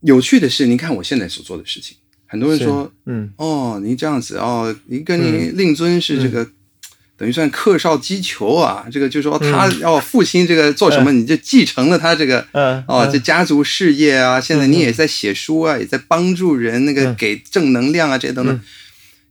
[0.00, 3.30] 有趣的是，您看我现在所做的事情，很多人说，嗯。
[3.36, 6.50] 哦，您这样子哦，您跟您令尊是这个。
[7.16, 18.60] 等于算克绍击球啊，这个就是说他要复兴这个做什么，你就继承了他这个嗯哦，这家族事业啊，现在你也在写书啊，也在帮助人，那个给正能量啊，这些等等。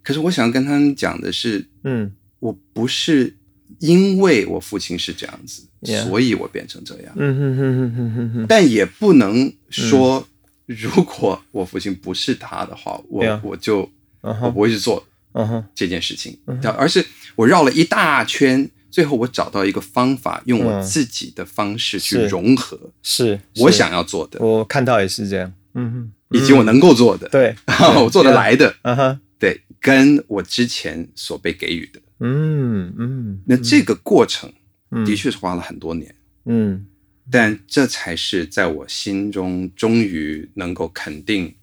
[0.03, 2.11] 可是我想跟他们讲的是，嗯。
[2.41, 3.35] 我不是
[3.77, 5.61] 因为我父亲是这样子
[6.03, 10.27] 所以我变成这样，嗯哼哼哼哼哼哼，但也不能说，
[10.65, 13.87] 如果我父亲不是他的话，我 Yeah 我就
[14.21, 15.65] 我不会去做嗯哼。
[15.75, 20.83] 这件事情，嗯而是我绕了一大圈，最后我找到一个方法，用我嗯。
[20.83, 23.63] 自己的方式去融合是是。
[23.63, 25.91] 我想要做的，我看到也是这样，嗯
[26.29, 27.55] 哼，以及我能够做的，对，
[28.03, 33.41] 我做得来的， 嗯哼，对，跟我之前所被给予的，嗯嗯。
[33.45, 34.51] 那这个过程
[34.91, 35.05] 嗯。
[35.05, 36.13] 的确是花了很多年，
[36.45, 36.85] 嗯。
[37.33, 41.53] 但这才是在我心中终于能够肯定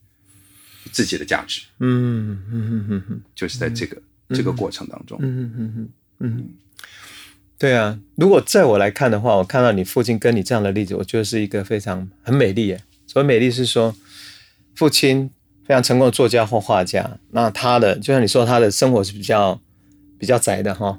[0.93, 3.97] 自己的价值，嗯嗯嗯嗯嗯就是在这个
[4.31, 5.19] 这个过程当中。
[5.21, 5.89] 嗯嗯嗯
[6.21, 6.49] 嗯，
[7.57, 12.83] 对啊，如果在我来看的话，我看到你父亲跟你这样的例子，我觉得是一个非常很美丽耶。
[13.07, 13.95] 所谓美丽是说，
[14.75, 15.31] 父亲
[15.65, 19.61] 非常成功的作家或画家，那他的就像你说，他的生活是比较
[20.19, 20.99] 比较宅的哈。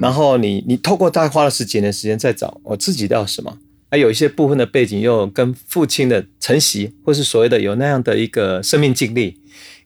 [0.00, 3.58] 然后你你透过大概花了十几年时间在找我自己要什么，
[3.92, 9.36] 还有一些部分的背景又跟父亲的承袭，或是所谓的有那样的一个生命经历，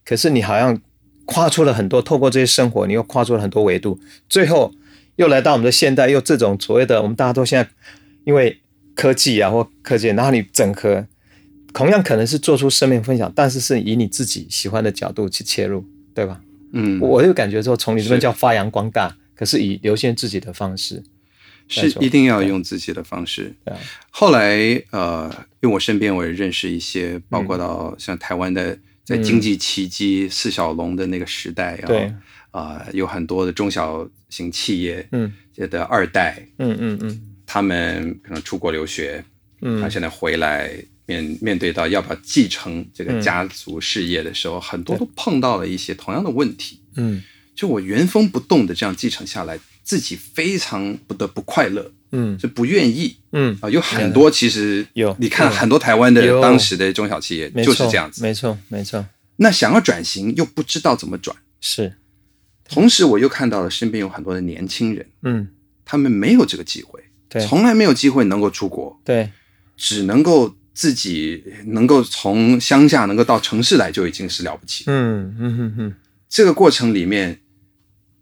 [0.05, 0.81] 可是你好像
[1.25, 4.73] 跨出了很多，透过这些生活，你又跨出了很多维度，最后
[5.17, 7.69] 又来到我们的现代，又这种所谓的我们大家都现在
[8.23, 8.57] 因为
[8.95, 11.05] 科技啊或科技，然后你整合，
[11.75, 16.41] 同样可能是做出生命分享，但是是以你自己喜欢的角度去切入，对吧？
[16.73, 21.03] 嗯，我就感觉说，从你这边叫发扬光大，可是以流现自己的方式，
[21.69, 23.55] 是一定要用自己的方式。
[24.11, 25.29] 后来呃，
[25.61, 32.13] 因为我身边我也认识一些，包括到像台湾的在经济奇迹四小龙的那个时代啊，对。
[32.53, 35.31] 啊、有很多的中小型企业嗯
[35.71, 37.37] 的二代，嗯嗯嗯。
[37.45, 39.23] 他们可能出国留学，
[39.61, 39.79] 嗯。
[39.83, 40.73] 他现在回来
[41.05, 46.81] 面面对到要不要继承这个家族事业的时候，很多都碰到了一些同样的问题。
[46.97, 47.23] 嗯。
[47.55, 52.37] 就我原封不动的这样继承下来，自己非常不得不快乐，嗯。
[52.37, 53.17] 就不愿意。
[53.31, 53.57] 嗯。
[53.63, 58.21] 啊、有很多其实有你看很多台湾的当时的中小企业，就是这样子。
[58.23, 61.95] 没错没错，那想要转型又不知道怎么转，是。
[62.69, 65.49] 同时我又看到了身边有很多的年轻人，嗯。
[65.85, 67.47] 他们没有这个机会，对。
[67.47, 69.31] 从来没有机会能够出国，对。
[69.77, 74.83] 只能够自己能够从乡下能够到城市来就已经是了不起。
[74.89, 75.95] 嗯嗯嗯嗯。
[76.29, 77.39] 这个过程里面，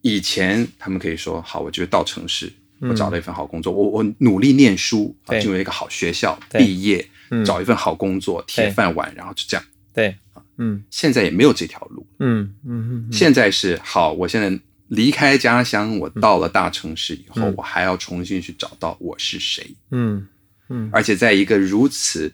[0.05, 7.43] 以前他们可以说好，我就到城市，我找了一份好工作，我我努力念书，啊进入一个好学校，毕业，嗯。
[7.43, 9.67] 找一份好工作，铁饭碗，然后就这样。
[9.95, 10.15] 对。
[10.59, 10.85] 嗯。
[10.91, 20.29] 现在也没有这条路，嗯嗯嗯现在是好，我现在离开家乡，我到了大城市以后，我还要重新去找到我是谁，嗯
[20.69, 20.91] 嗯。
[20.93, 22.31] 而且在一个如此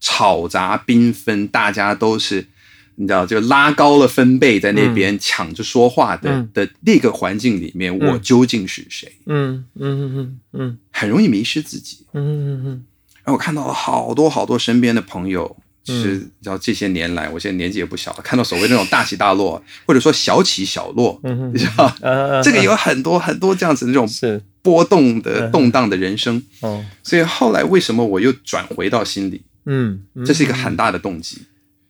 [0.00, 2.48] 吵杂缤纷，大家都是
[3.00, 6.50] 你知道，就拉高了分贝在那边抢着说话的、嗯。
[6.52, 9.10] 的那个环境里面，我究竟是谁？
[9.24, 12.04] 嗯嗯嗯嗯很容易迷失自己。
[12.12, 12.84] 嗯嗯嗯
[13.24, 24.42] 然后我看到了好多好多身边的朋友，是你知道这些年来，我现在年纪也不小了，看到所谓那种大起大落， 或者说小起小落，嗯你知道，呃这个有很多很多这样子的这种是。
[24.62, 26.42] 波动的动荡的人生。
[26.60, 26.84] 哦。
[27.02, 29.40] 所以后来为什么我又转回到心里？
[29.64, 31.38] 嗯这是一个很大的动机，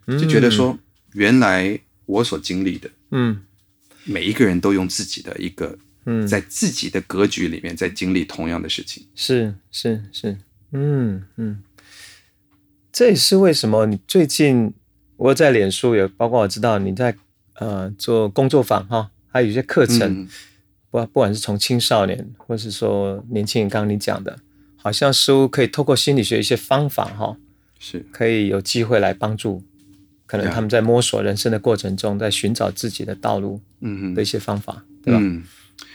[0.06, 0.78] 就觉得说，
[1.12, 3.42] 原来我所经历的，嗯。
[4.04, 6.26] 每一个人都用自己的一个，嗯。
[6.26, 9.06] 在自己的格局里面在经历同样的事情。
[9.14, 10.38] 是是是，
[10.72, 11.62] 嗯嗯，
[12.90, 14.72] 这也是为什么你最近
[15.16, 17.14] 我在脸书也包括我知道你在
[17.54, 20.28] 呃做工作坊哈，还有一些课程，嗯。
[20.90, 24.40] 不不管是从青少年或是说年轻人，刚刚你讲的，
[24.76, 27.36] 好像似乎可以透过心理学一些方法哈，
[27.78, 28.04] 是。
[28.10, 29.62] 可以有机会来帮助，
[30.30, 35.18] 可能他们在摸索人生的过程中，在寻找自己的道路嗯的一些方法，对吧？
[35.20, 35.42] 嗯，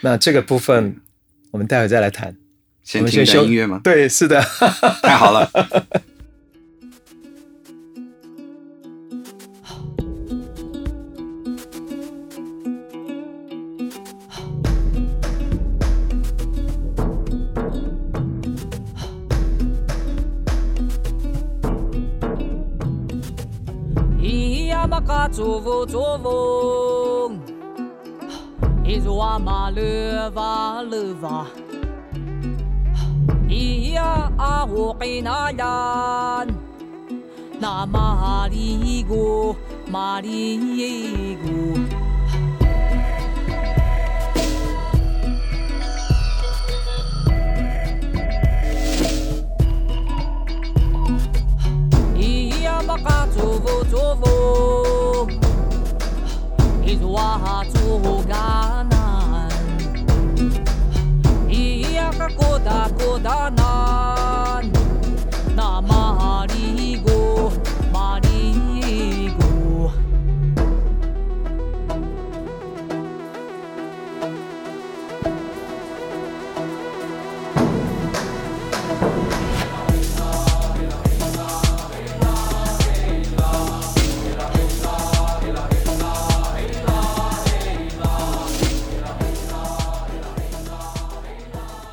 [0.02, 0.98] 那这个部分
[1.52, 2.28] 我们待会再来谈。
[2.28, 2.36] 我
[2.84, 3.80] 先听一们先休段音乐吗？
[3.82, 4.42] 对，是的。
[5.02, 5.50] 太好了。
[25.36, 27.30] 祝福祝福，
[28.86, 31.46] 一呀阿玛勒娃勒娃，
[33.46, 36.46] 咿呀阿古那呀，
[37.60, 39.54] 那玛里古
[39.92, 41.78] 玛里古，
[52.16, 54.85] 咿呀玛卡祝福祝福。
[57.06, 59.52] Tsovo tsovo Izoa tsoganan
[61.50, 64.05] Iya ka koda kodanan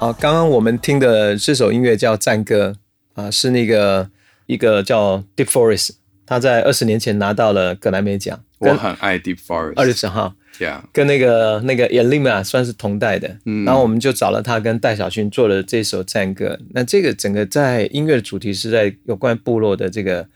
[0.03, 2.77] 好，刚刚我们听的这首音乐叫《战歌》
[3.23, 4.11] 啊，是那个
[4.47, 5.91] 一个叫 Deep Forest，
[6.27, 10.35] 他在二十年前拿到了格莱美奖，我很爱 Deep Forest，二十九号。
[10.59, 16.59] yeah，跟那个那个 Elima 算是同代的，嗯然后我们就找了他跟戴小勋做了这首战歌。
[16.71, 20.27] 那这个整个在音乐的主题是在有关部落的这个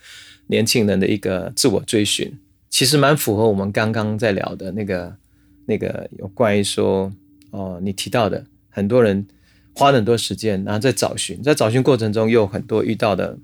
[0.47, 2.39] 年轻人的一个自我追寻，
[2.71, 5.17] 其实蛮符合我们刚刚在聊的那个
[5.65, 7.13] 那个有关于说
[7.51, 9.27] 哦，你提到的很多人
[9.77, 13.39] 花了很多时间，然后在找寻，在找寻过程中又有很多遇到的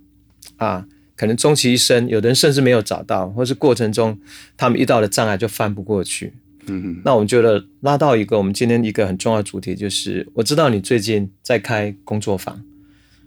[0.57, 4.19] 啊，可能终其一生，有的人甚至没有找到，或是过程中
[4.57, 6.33] 他们遇到的障碍就翻不过去。
[6.67, 7.03] 嗯。
[7.05, 12.63] 那我们觉得拉到一个我们今天一个很重要的主题，就是我知道你最近在开工作坊，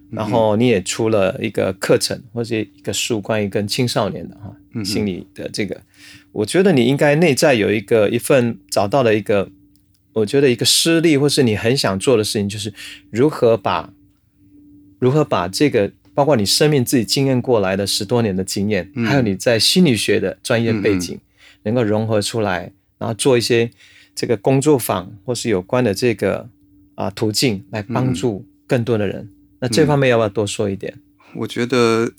[0.09, 5.79] 然后你也出了一个课程或者一个书，关于跟青少年的哈心理的这个，
[6.31, 9.49] 我觉得你应该内在有一个一份找到了一个，
[10.15, 12.73] 我觉得一个失利，或是你很想做的事情，就是
[13.09, 13.93] 如何把
[14.99, 15.91] 如何把这个。
[16.15, 21.19] 包括你生命自己经验过来的十多年的经验，还有你在心理学的专业背景，
[21.63, 23.69] 能够融合出来，然后做一些
[24.15, 26.47] 这个工作坊或是有关的这个
[26.95, 29.29] 啊途径来帮助更多的人。
[29.59, 30.97] 那这方面要不要多说一点？
[31.33, 32.13] 我觉得，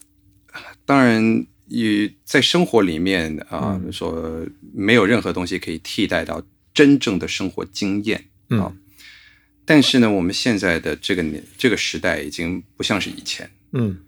[0.84, 6.42] 当然，与在生活里面啊，嗯说没有任何东西可以替代到
[6.76, 8.18] 真正的生活经验
[8.60, 8.70] 啊。
[8.70, 8.76] 嗯
[9.68, 13.98] 但是呢，我们现在的这个年这个时代已经不像是以前，嗯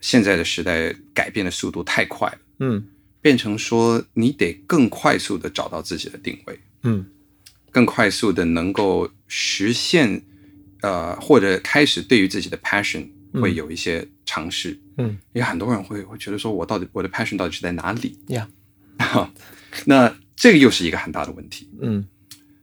[0.00, 2.88] 现在的时代改变的速度太快了，嗯
[3.20, 7.04] 变成说你得更快速的找到自己的定位，嗯
[7.70, 10.22] 更快速的能够实现，
[10.80, 14.80] 呃，或者开始对于自己的 passion 会有一些尝试。
[14.96, 18.18] 嗯因为很多人会会觉得说，我到底我的 passion 到底是在哪里？
[18.28, 18.48] 呀
[19.84, 21.68] 那这个又是一个很大的问题。
[21.82, 22.02] 嗯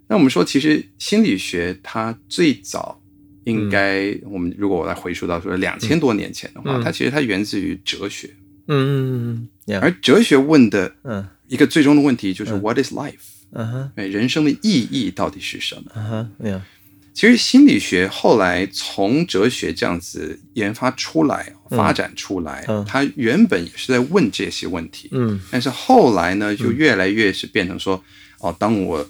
[0.10, 3.00] 那我们说，其实心理学它最早
[3.46, 6.84] 应该，我们如果我来回溯到说两千多年前的话，嗯。
[6.84, 8.28] 它其实它源自于哲学，
[8.68, 11.26] 嗯嗯呀而哲学问的嗯。
[11.48, 13.14] 一个最终的问题就是 What is life？
[13.54, 13.92] 嗯哼。
[13.96, 15.92] 哎，人生的意义到底是什么？
[15.96, 16.04] 嗯
[16.38, 16.66] 哼呀
[17.12, 22.84] 其实心理学后来从哲学这样子研发出来、发展出来，嗯。
[22.88, 25.40] 它原本也是在问这些问题，嗯。
[25.52, 28.04] 但是后来呢，就越来越是变成说，
[28.40, 29.10] 哦，当我嗯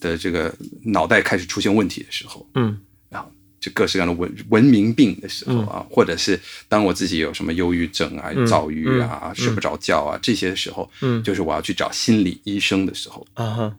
[0.00, 0.54] 的这个
[0.84, 2.78] 脑袋开始出现问题的时候，嗯。
[3.08, 3.30] 然后
[3.60, 6.38] 就各式各样的文文明病的时候啊，或者是
[6.68, 11.22] 当我自己有什么忧郁症啊、躁郁啊、睡不着觉啊这些的时候，嗯。
[11.22, 13.26] 就是我要去找心理医生的时候。
[13.34, 13.76] 啊哈。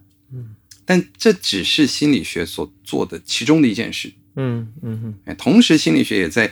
[0.86, 4.12] 但这只是心理学所做的其中的一件事。
[4.36, 6.52] 嗯嗯同时，心理学也在呃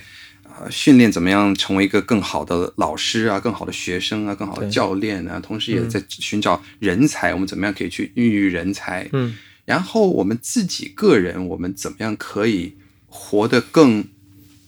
[0.69, 5.39] 训练怎么样成为一个更好的老师啊、更好的学生啊、更好的教练啊。
[5.39, 9.07] 同时，也在寻找人才，我们怎么样可以去孕育人才？
[9.11, 9.35] 嗯
[9.65, 12.73] 然后我们自己个人，我们怎么样可以
[13.07, 14.05] 活得更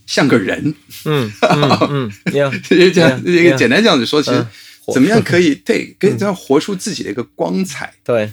[0.05, 0.75] 像个人？
[1.05, 4.45] 嗯 嗯嗯呀 这样这个简单这样子说，其实
[4.93, 8.29] 怎么样可以对，跟这样活出自己的一个光彩对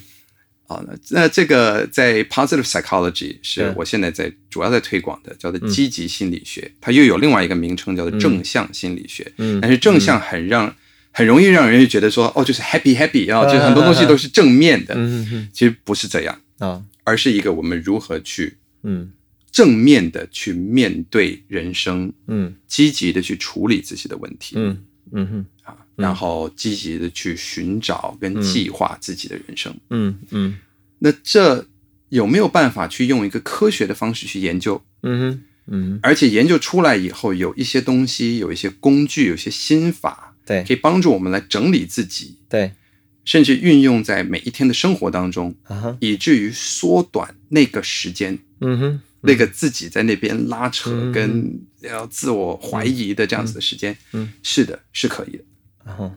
[0.69, 0.83] 啊？
[0.87, 9.31] 那那这个在 positive psychology 是我现在在主要在推广的，叫做积极心理学，它又有另外一个名称叫做正向心理学。
[9.39, 10.75] 嗯但是正向很让
[11.12, 14.95] 很容易让人觉得说，哦，就是 happy happy 啊，就是很多东西都是正面的。
[14.97, 19.12] 嗯嗯其实不是这样，啊而是一个我们如何去嗯
[19.51, 24.57] 正面的去面对人生，嗯积极的去处理自己的问题。
[24.59, 24.79] 嗯
[25.12, 25.47] 嗯哼啊，
[25.97, 29.74] 然后积极的去寻找跟计划自己的人生。
[29.90, 30.57] 嗯嗯。
[30.99, 31.66] 那这
[32.11, 34.80] 有没有办法去用一个科学的方式去研究？
[35.03, 42.72] 嗯哼嗯而且研究出来以后，有一些东西，有一些工具，有一些心法，对可以帮助我们来整理自己，对。
[43.24, 55.42] 甚至运用在每一天的生活当中，啊哈，以至于缩短那个时间，嗯哼，那个自己在那边拉扯嗯跟要自我怀疑的这样子的时间，嗯，是的，是可以的。
[55.87, 56.12] 然后，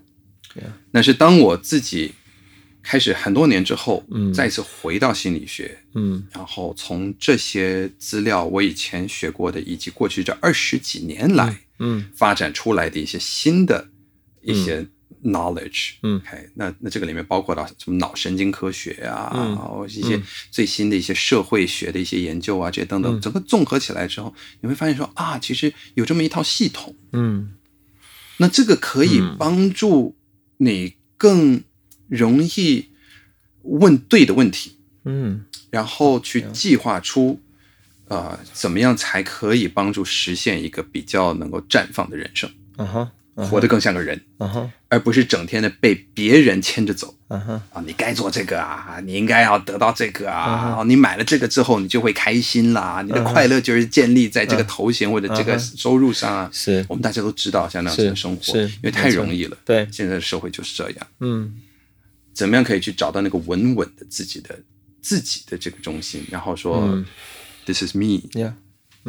[0.91, 2.11] 但是当我自己
[2.81, 4.33] 开始很多年之后，嗯。
[4.33, 6.25] 再次回到心理学，嗯。
[6.31, 13.89] 然后从这些资料我以前学过的，以及过去这二十几年来嗯发展出来的一些新的
[14.41, 14.87] 一些
[15.23, 19.49] knowledge，嗯，OK，那那这个里面包括了什么脑神经科学啊，嗯。
[19.49, 23.03] 然后一些最新的一些社会学的一些研究啊，这些等嗯。
[23.03, 27.53] 等，整个综合起来之后，你会发现说啊，其实有这么一套系统，嗯
[28.39, 30.15] 那这个可以帮助
[30.57, 31.63] 你更
[32.07, 32.89] 容易
[33.61, 35.45] 问对的问题，嗯。
[35.69, 37.39] 然后去计划出，
[38.07, 43.11] 呃，怎么样才可以帮助实现一个比较能够绽放的人生，啊哈，
[43.47, 44.19] 活得更像个人，
[44.87, 47.15] 而不是整天的被别人牵着走。
[47.27, 56.49] 啊你该做这个啊，你应该要得到这个啊，哦你买了这个之后，你就会开心啦，你的快乐就是建立在这个头衔或者这个收入上啊。
[56.51, 56.83] 是。
[56.89, 59.57] 我们大家都知道像那的生活，因为太容易了。
[59.63, 59.87] 对。
[59.91, 61.07] 现在的社会就是这样。
[61.19, 61.53] 嗯。
[62.33, 64.57] 怎么样可以去找到那个稳稳的自己的
[65.01, 67.05] 自己的这个中心，然后说、嗯。
[67.65, 68.55] This is me，呀，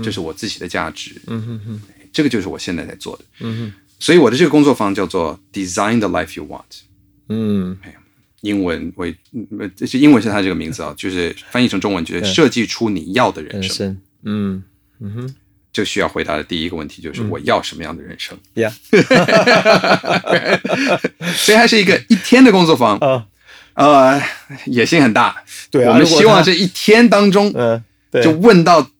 [0.02, 1.80] 这是我自己的价值，嗯哼哼，
[2.12, 3.24] 这个就是我现在在做的。
[3.38, 6.62] 嗯所以我的这个工作坊叫做 Design the Life You Want，
[7.28, 7.78] 哼，嗯
[8.40, 9.14] 英文为
[9.58, 13.98] 呃这是英文是它这个名字啊， 就是翻译成中文就是设计出你要的人人生。
[14.24, 14.62] 嗯
[14.98, 15.34] 嗯哼，
[15.72, 18.36] 就需要回答的第一个问题就是我要什么样的人生？
[18.54, 18.72] 呀，
[21.36, 23.26] 所以它是一个一天的工作坊，啊，
[23.74, 24.22] 呃，
[24.66, 25.36] 野心很大。
[25.70, 28.90] 对啊我们希望这一天当中 嗯，对，就问到，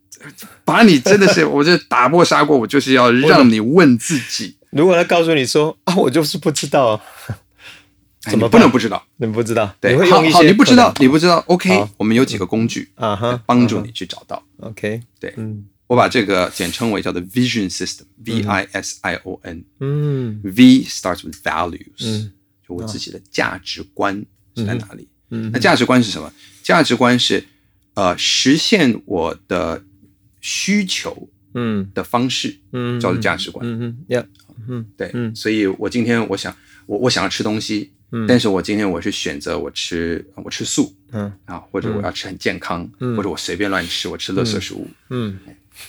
[0.65, 7.01] 把你真的是，我就打破砂锅，我就是要让你问自己，如果他告诉你说啊，我就是不知道，
[8.25, 9.03] 哎怎么你不能不知道？
[9.17, 14.43] 你不知道，对，好你不知道，你不知道，OK，我们有几个工具能啊哈，帮助你去找到。
[14.59, 15.67] ，OK，对嗯。
[15.87, 19.65] 我把这个简称为叫做 Vision System，V I S I O N。
[19.81, 20.41] 嗯。
[20.45, 22.31] V starts with values，、嗯。
[22.69, 25.09] 就我自己的价值观是在哪里？
[25.31, 25.51] 嗯。
[25.53, 26.33] 那价值观是什么？
[26.63, 27.45] 价值观是
[27.95, 29.83] 呃实现我的
[30.41, 31.91] 需求嗯。
[31.93, 33.67] 的方式，嗯，叫做价值观。
[33.67, 34.25] 嗯哼，呀，
[34.69, 35.35] 嗯对，嗯。
[35.35, 36.55] 所以我今天我想
[36.87, 38.27] 我我想要吃东西，嗯。
[38.27, 41.33] 但是我今天我是选择我吃我吃素嗯。
[41.45, 43.17] 啊，或者我要吃很健康，嗯。
[43.17, 45.39] 或者我随便乱吃，我吃垃圾食物，嗯。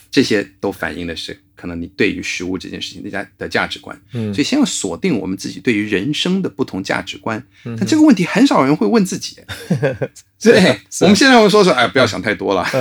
[0.10, 4.00] 这些都反映的是可能你对于食物这件事情的价的价值观。
[4.14, 4.34] 嗯。
[4.34, 7.44] 所以先要锁定我们自己对于人生的不同价值观。
[7.66, 7.76] 嗯。
[7.78, 9.38] 但这个问题很少人会问自己。
[10.42, 12.66] 对，我们现在会说说，哎，不要想太多了，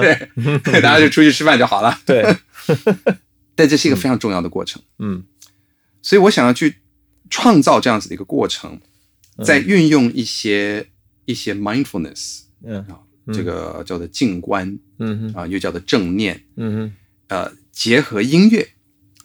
[0.00, 1.98] 对，大家就出去吃饭就好了。
[2.06, 2.22] 对，
[3.54, 5.24] 但这是一个非常重要的过程，嗯。
[6.00, 6.76] 所以我想要去
[7.30, 8.80] 创造这样子的一个过程，
[9.36, 9.44] 嗯。
[9.44, 10.86] 再运用一些
[11.24, 12.98] 一些 mindfulness 嗯啊，
[13.32, 15.40] 这个叫做静观嗯哼。
[15.40, 16.92] 啊，又叫做正念，嗯哼，
[17.28, 18.68] 呃，结合音乐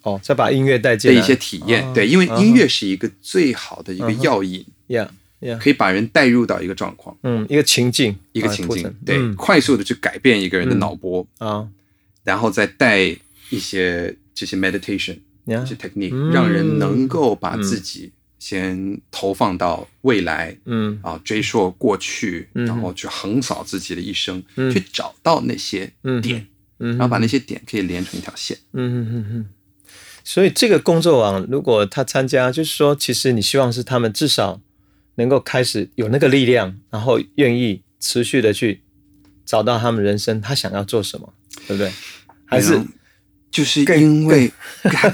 [0.02, 5.10] 哦，再把音乐带进一些体验，哦对，因为音乐是一个最好的一个药引，呀
[5.40, 7.16] 呀，可以把人带入到一个状况。
[7.22, 9.34] 嗯，一个情境，一个情境对，嗯。
[9.34, 11.68] 快速的去改变一个人的脑波，啊
[12.24, 13.16] 然后再带
[13.50, 16.30] 一些这些 meditation 呀这些 technique，、嗯。
[16.30, 20.98] 让人能够把自己先投放到未来，嗯。
[21.02, 22.66] 啊，追溯过去，嗯。
[22.66, 24.70] 然后去横扫自己的一生，嗯。
[24.72, 26.20] 去找到那些嗯。
[26.20, 26.46] 点，
[26.78, 28.56] 嗯，然后把那些点可以连成一条线。
[28.72, 29.46] 嗯嗯嗯嗯。
[30.24, 34.60] 所以这个工作网，如果他参加，就是说，其实你希望是他们至少
[35.14, 38.82] 能够开始有那个力量，然后愿意持续的去
[39.46, 41.32] 找到他们人生他想要做什么，
[41.66, 41.90] 对不对？
[42.44, 42.78] 还是
[43.50, 44.50] 就是更因为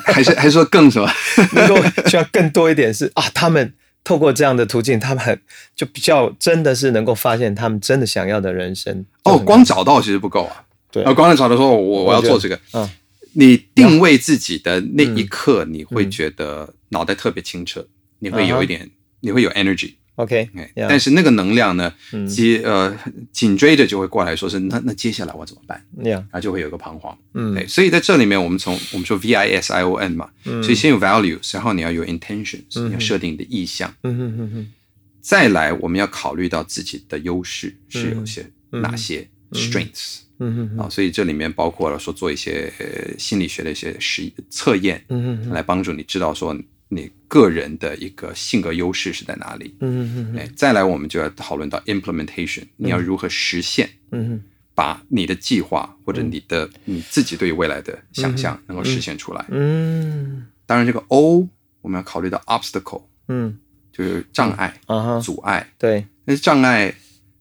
[0.04, 1.08] 还是还是说更什么？
[1.54, 1.76] 能够
[2.06, 3.72] 希望更多一点是啊，他们
[4.02, 5.40] 透过这样的途径，他们
[5.76, 9.04] 就比较真的是能够发现他们真的想要的人生。
[9.22, 10.64] 哦，光找到其实不够啊。
[10.90, 12.88] 对啊，光找到说我我要做这个，嗯
[13.36, 17.84] 你定位自己的那一刻，你会觉得脑袋特别清澈，
[18.20, 18.88] 你会有一点，
[19.20, 22.96] 你会有 energy，，OK，哎 yeah，但是那个能量呢嗯，接呃
[23.32, 25.84] 紧追着就会过来说是那那接下来我怎么办？
[26.04, 27.16] 呀，然后就会有一个彷徨。
[27.34, 27.54] 嗯。
[27.54, 30.62] 对，所以在这里面，我们从我们说 V I S I O N 嘛，嗯。
[30.62, 34.72] 所以先有 values，然后你要有 intentions，你要设定你的意向，嗯嗯嗯嗯
[35.20, 38.82] 再来我们要考虑到自己的优势是有些嗯。
[38.82, 40.20] 哪些 strengths。
[40.40, 46.52] 嗯嗯啊，所以这里面包括了说做一些呃心理学的一些实测验，嗯嗯来帮助你知道说
[46.94, 49.74] 你个人的一个性格优势是在哪里。
[49.80, 54.42] 嗯嗯哎，再来我们就要讨论到 implementation，你要如何实现，嗯
[54.74, 59.44] 把你的计划或者你的你自己对于未来的想象能够实现出来。
[59.50, 60.46] 嗯。
[60.66, 61.48] 当然，这个 O
[61.82, 63.58] 我们要考虑到 obstacle，嗯。
[63.92, 65.72] 就是障碍、啊，阻碍。
[65.78, 66.92] 对，那障碍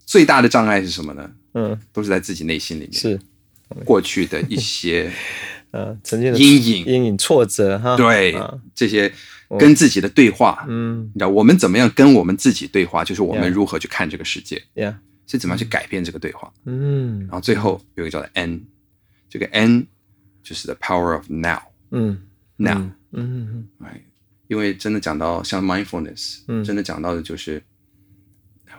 [0.05, 1.31] 最大的障碍是什么呢？
[1.55, 3.19] 嗯，都是在自己内心里面，是，
[3.83, 5.11] 过去的一些
[5.71, 9.11] 呃，曾经的阴影，阴影、挫折哈，对啊，这些
[9.59, 10.65] 跟自己的对话。
[10.67, 11.03] 嗯。
[11.13, 16.51] 你知道我们怎么样跟我们自己对话，就是我们如何去看这个世界，呀，是怎么样去改变这个对话。
[16.65, 17.19] 嗯。
[17.21, 18.65] 然后最后有一个叫做 N，
[19.29, 19.87] 这个 N
[20.43, 22.21] 就是 the power of now 嗯。
[22.57, 22.93] Now，嗯。
[23.11, 23.67] 嗯。
[23.79, 24.01] 哎，
[24.47, 26.63] 因为真的讲到像 mindfulness，嗯。
[26.63, 27.61] 真的讲到的就是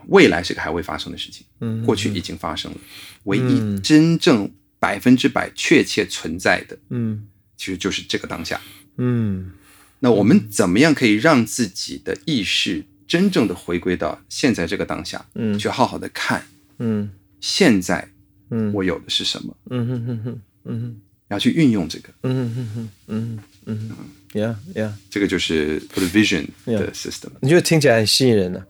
[0.08, 2.78] 未来是个还未发生的事情，嗯，过去已经发生了，
[3.24, 7.26] 唯嗯一真正百分之百确切存在的，嗯。
[7.56, 8.60] 其实就是这个当下。
[8.98, 9.52] 嗯
[10.00, 15.58] 那我们怎么样可以让自己的意识真正的回归到现在这个当下，嗯。
[15.58, 16.44] 去好好的看
[16.78, 17.10] 嗯。
[17.40, 18.08] 现在
[18.50, 18.72] 嗯。
[18.72, 23.90] 我有的是什么，嗯哼哼哼嗯然后去运用这个，嗯哼哼嗯嗯
[24.32, 27.30] ，Yeah Yeah，，这个就是我的 vision 的 system。
[27.40, 28.62] 你觉得听起来很吸引人呢？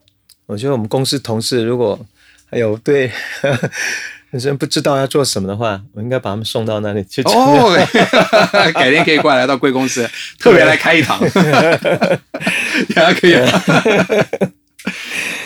[0.47, 2.07] 我觉得我们公司同事如果
[2.47, 3.11] 还有对
[4.35, 7.23] 本身不知道要做什么的话，我应该把他们送到那里去。
[7.23, 7.73] 哦，
[8.75, 10.11] 改天可以过来到贵公司，
[10.41, 11.21] 特别来开一堂，
[12.97, 13.63] 呀，可以啊。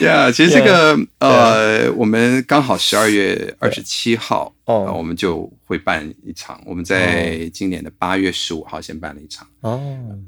[0.00, 6.58] 呀，其实这个呃，我们刚好十二月二十七号，哦呃我们就会办一场。
[6.64, 9.78] 我们在今年的八月十五号先办了一场，哦，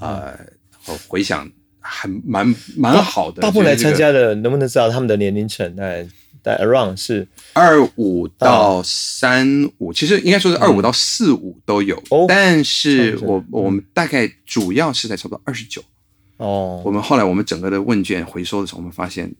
[0.00, 0.38] 呃，
[0.84, 1.50] 我回想
[1.80, 3.40] 还蛮蛮好的。
[3.40, 5.74] 大部分来参加的能不能知道他们的年龄层？
[5.74, 6.06] 大概
[6.42, 15.82] 在 around 是二五到三五，其实应该说是二五到四五都有，哦但是我我们大概主要是在差不多二十九。
[16.38, 16.82] 哦。
[16.84, 19.30] 我，们后来我们整个的问卷回收的时候，我们发现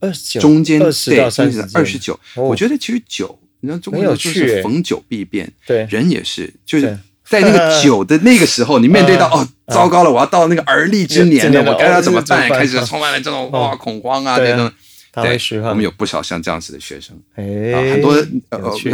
[0.00, 2.44] 二十九中间二十到三十二十九，哦。
[2.44, 5.86] 我觉得其实九，你知道中国很有人说趣欸是逢九必变，对。
[5.90, 12.48] 人也是，就是在那个九的那个时候，你面对到 哦，糟糕了，我要到那个而立之年了，我该要怎么办？
[12.50, 14.36] 开始充满了这种哇恐慌啊。
[14.38, 14.70] 这种。
[15.12, 18.16] 对我们有不少像这样子的学生，很多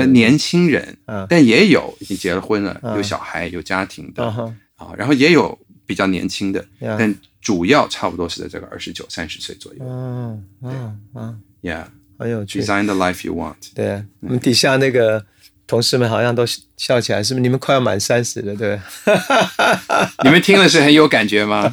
[0.06, 5.56] 年轻人啊，但也有已经结了婚了，啊有小孩、有家庭的啊然后也有
[5.86, 9.78] 比较年轻的，但主要差不多是在这个二十九、三十岁左右。
[9.82, 11.84] 嗯嗯嗯，Yeah,
[12.18, 12.60] 很有趣。
[12.60, 13.54] design the life you want。
[13.74, 15.24] 对啊，我们底下那个
[15.66, 16.44] 同事们好像都
[16.76, 17.42] 笑起来，是不是？
[17.42, 20.12] 你们快要满三十了，对吧？
[20.24, 21.72] 你们听了是很有感觉吗？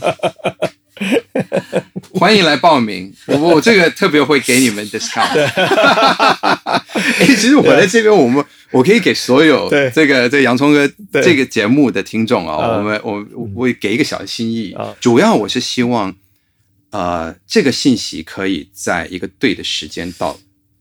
[2.18, 5.28] 欢迎来报名，我我这个特别会给你们 discount。
[7.20, 9.90] 哎，其实我在这边，我们我可以给所有对。
[9.92, 12.78] 这个这洋葱哥这个节目的听众啊，啊。
[12.78, 14.72] 我们我我我会给一个小的心意。
[14.74, 16.16] 啊，主要我是希望，
[16.92, 20.40] 呃，这个信息可以在一个对的时间到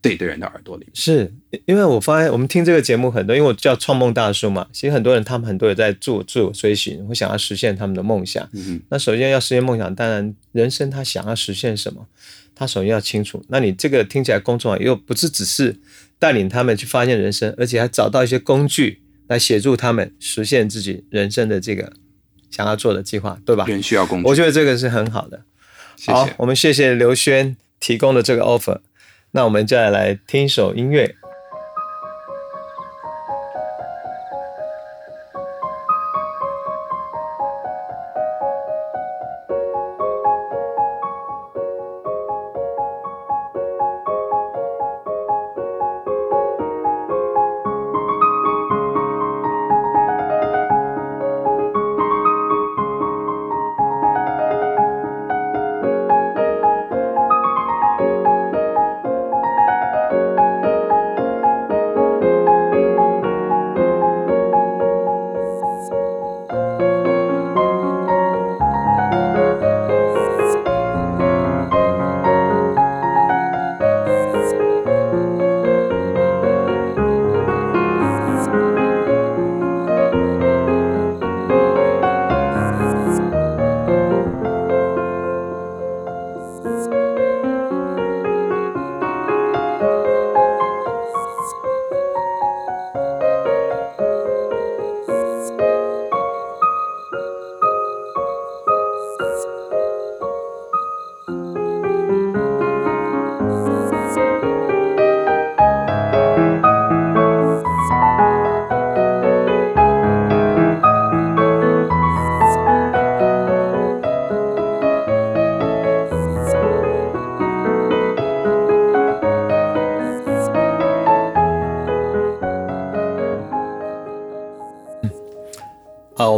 [0.09, 0.85] 对的人的耳朵里。
[0.93, 1.33] 是
[1.65, 8.47] 因为我发现我们听这个节目很多，因为我叫创梦大叔嘛，其实很多人他们很多人在做自我追寻，会想要实现他们的梦想。
[8.53, 12.05] 嗯那首先要实现梦想，当然人生他想要实现什么，
[12.53, 13.43] 他首先要清楚。
[13.47, 15.75] 那你这个听起来公众啊，又不是只是
[16.19, 21.91] 带领他们去发现人生，而且还找到一些工具来协助他们实现自己人生的这个
[22.51, 23.65] 想要做的计划，对吧，？
[23.65, 25.41] 人需要工具我，觉得这个是很好的。
[25.97, 28.79] 谢谢。，好我们谢谢刘轩提供的这个 offer。
[29.35, 31.13] 那我们再来听一首音乐。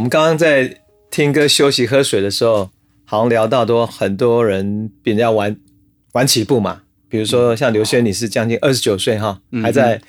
[0.08, 0.80] 们刚刚在
[1.12, 2.72] 听歌、休息、喝水的时候，
[3.04, 5.54] 好像聊到多很多人比人家晚
[6.14, 10.02] 晚起步嘛，比如说像刘轩，你是将近二十九岁哈，嗯还在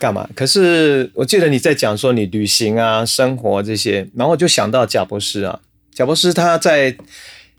[0.00, 0.28] 干嘛？
[0.34, 5.60] 可是我记得你在讲说你旅行啊、生活这些，然后我就想到贾博士啊，
[5.92, 6.96] 贾博士他在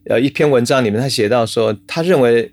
[0.03, 2.51] 呃一篇文章里面他写到说，他认为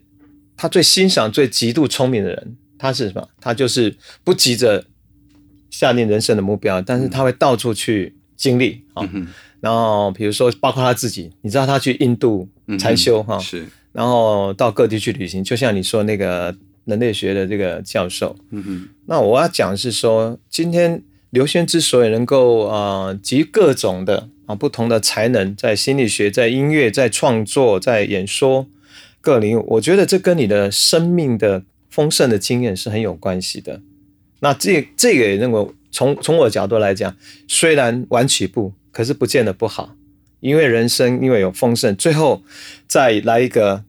[0.56, 3.28] 他最欣赏最极度聪明的人，他是什么？
[3.40, 4.84] 他就是不急着
[5.68, 9.08] 下定人生的目标，但是他会到处去经历啊。
[9.12, 9.26] 嗯
[9.58, 18.36] 然后比如说包括他自己，你知道他去印度禅修哈，是，然后到各地去旅行，就像你说那个人类学的这个教授。
[18.50, 28.68] 嗯哼那我要讲是说，今天刘轩之所以能够呃集各种的啊不同的才能，在心理学、在音乐、在创作、在演说
[29.20, 33.80] 各领域，我觉得这跟你的生命的丰盛的经验是很有关系的。
[34.40, 37.16] 那这这个也认为从从我的角度来讲，
[37.48, 39.94] 虽然晚起步，可是不见得不好，
[40.40, 42.42] 因为人生因为有丰盛，最后
[42.86, 43.84] 再来一个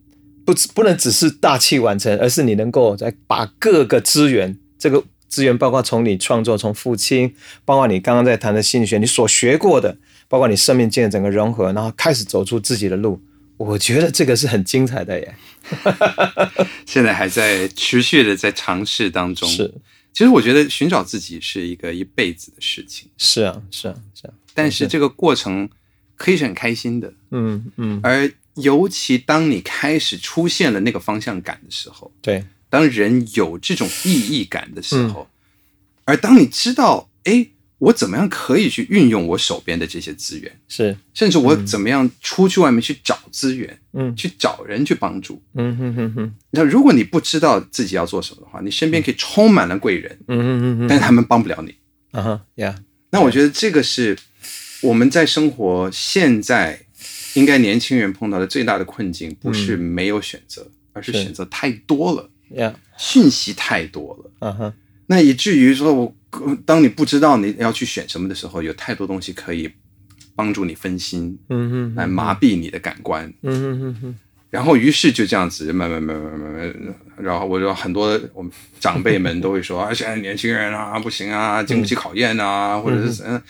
[0.46, 7.34] 不只不能只是大器晚成，而是你能够再把各个资源，这个资源包括从你创作，从父亲，
[7.66, 9.98] 包括你刚刚在谈的心理学，你所学过的，
[10.30, 13.22] 包括你生命经验整个融合，然后开始走出自己的路。
[13.58, 15.36] 我觉得这个是很精彩的耶。
[16.86, 19.50] 现在还在持续的在尝试当中。
[19.50, 19.74] 是，
[20.18, 24.34] 其实我觉得寻找自己是一个一辈子的事情，是啊，是啊，是啊。
[24.56, 25.70] 但是这个过程
[26.16, 35.30] 可以是很开心的，嗯嗯，而尤其当你开始出现了那个方向感的时候，对，当人有这种意义感的时候，
[36.06, 37.50] 而当你知道，哎，
[37.80, 44.16] 我怎么样可以去运用我手边的这些资源，是，甚至我怎么样出去外面去找资源，嗯。
[44.16, 45.42] 去找人去帮助。
[45.54, 51.76] 嗯哼哼哼，那如果你不知道自己要做什么的话，你身边可以充满了贵人，嗯哼哼哼，但是他们帮不了你。
[52.12, 52.76] 啊哈呀，
[53.12, 54.18] 那我觉得这个是
[54.82, 56.82] 我们在生活现在
[57.36, 61.22] 应该年轻人碰到的最大的困境，不是没有选择，而是是。
[61.22, 64.48] 选择太多了，呀，讯息太多了。
[64.48, 64.74] 啊哈，
[65.06, 66.16] 那以至于说我，
[66.66, 69.70] 当你不知道你要去选什么的时候，有太多东西可以
[70.36, 73.32] 帮助你分心，嗯哼，来麻痹你的感官。
[73.42, 74.16] 嗯哼哼哼，
[74.50, 83.42] 然后于是就这样子慢慢慢慢慢慢，然后我就很多我们长辈们都会说 啊，现在年轻人啊不行啊，经不起考验啊，或者是嗯，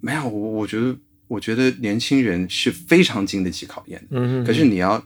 [0.00, 0.96] 没有，我我觉得
[1.28, 5.02] 我觉得年轻人是非常经得起考验的，嗯哼，可是你要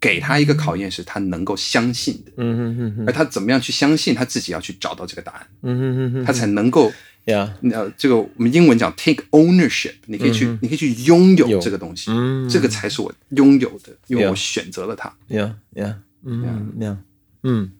[0.00, 6.92] 给他一个考验，是他能够相信的，嗯哼哼哼，而他怎么样去相信，他自己要去找到这个答案，嗯哼哼哼，他才能够。
[7.26, 12.48] 呀，呃，这个我们英文讲 take ownership，你可以去，你可以去拥有有这个东西，嗯。
[12.48, 15.14] 这个才是我拥有的，因为我选择了它。
[15.28, 16.96] 呀呀，嗯呀，
[17.42, 17.70] 嗯。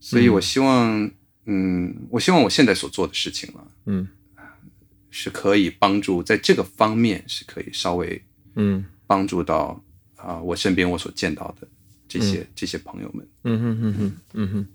[0.00, 1.08] 所以我希望，
[1.46, 4.08] 嗯，我希望我现在所做的事情了，嗯。
[5.10, 8.20] 是可以帮助在这个方面是可以稍微
[8.56, 8.84] 嗯。
[9.06, 9.80] 帮助到
[10.22, 11.66] 啊、我身边我所见到的
[12.08, 13.26] 这些、这些朋友们。
[13.44, 14.66] 嗯哼哼哼，嗯哼。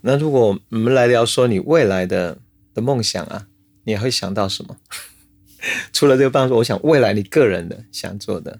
[0.00, 2.38] 那如果我们来聊说你未来的
[2.74, 3.46] 的梦想啊，
[3.84, 4.76] 你会想到什么？
[5.92, 8.58] 除了这个帮助，我想未来你个人的想做的，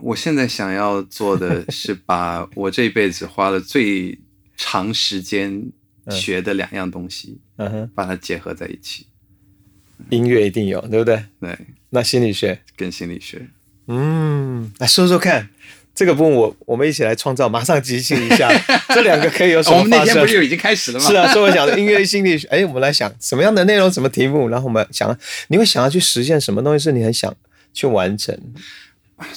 [0.00, 4.18] 我现在想要做的是把 我这辈子花了最
[4.56, 5.70] 长时间
[6.10, 9.06] 学的两样东西，嗯哼，把它结合在一起。
[10.10, 11.22] 音乐一定有，对不对？
[11.40, 11.58] 对，
[11.90, 13.48] 那心理学，跟心理学。
[13.86, 15.48] 嗯，来说说看，
[15.94, 18.50] 这个部分我我们一起来创造，马上即兴一下，
[18.94, 20.04] 这两个可以有什哦我们那？
[20.04, 21.06] 天不是就已经开始了吗？
[21.06, 25.16] 是啊，所以我想音乐心理学，哎，我们来想什么样的内容、什么题目，然后我们想，
[25.48, 27.34] 你会想要去实现什么东西，是你很想
[27.72, 28.38] 去完成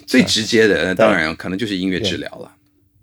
[0.06, 2.52] 最直接的，呃当然可能就是音乐治疗了。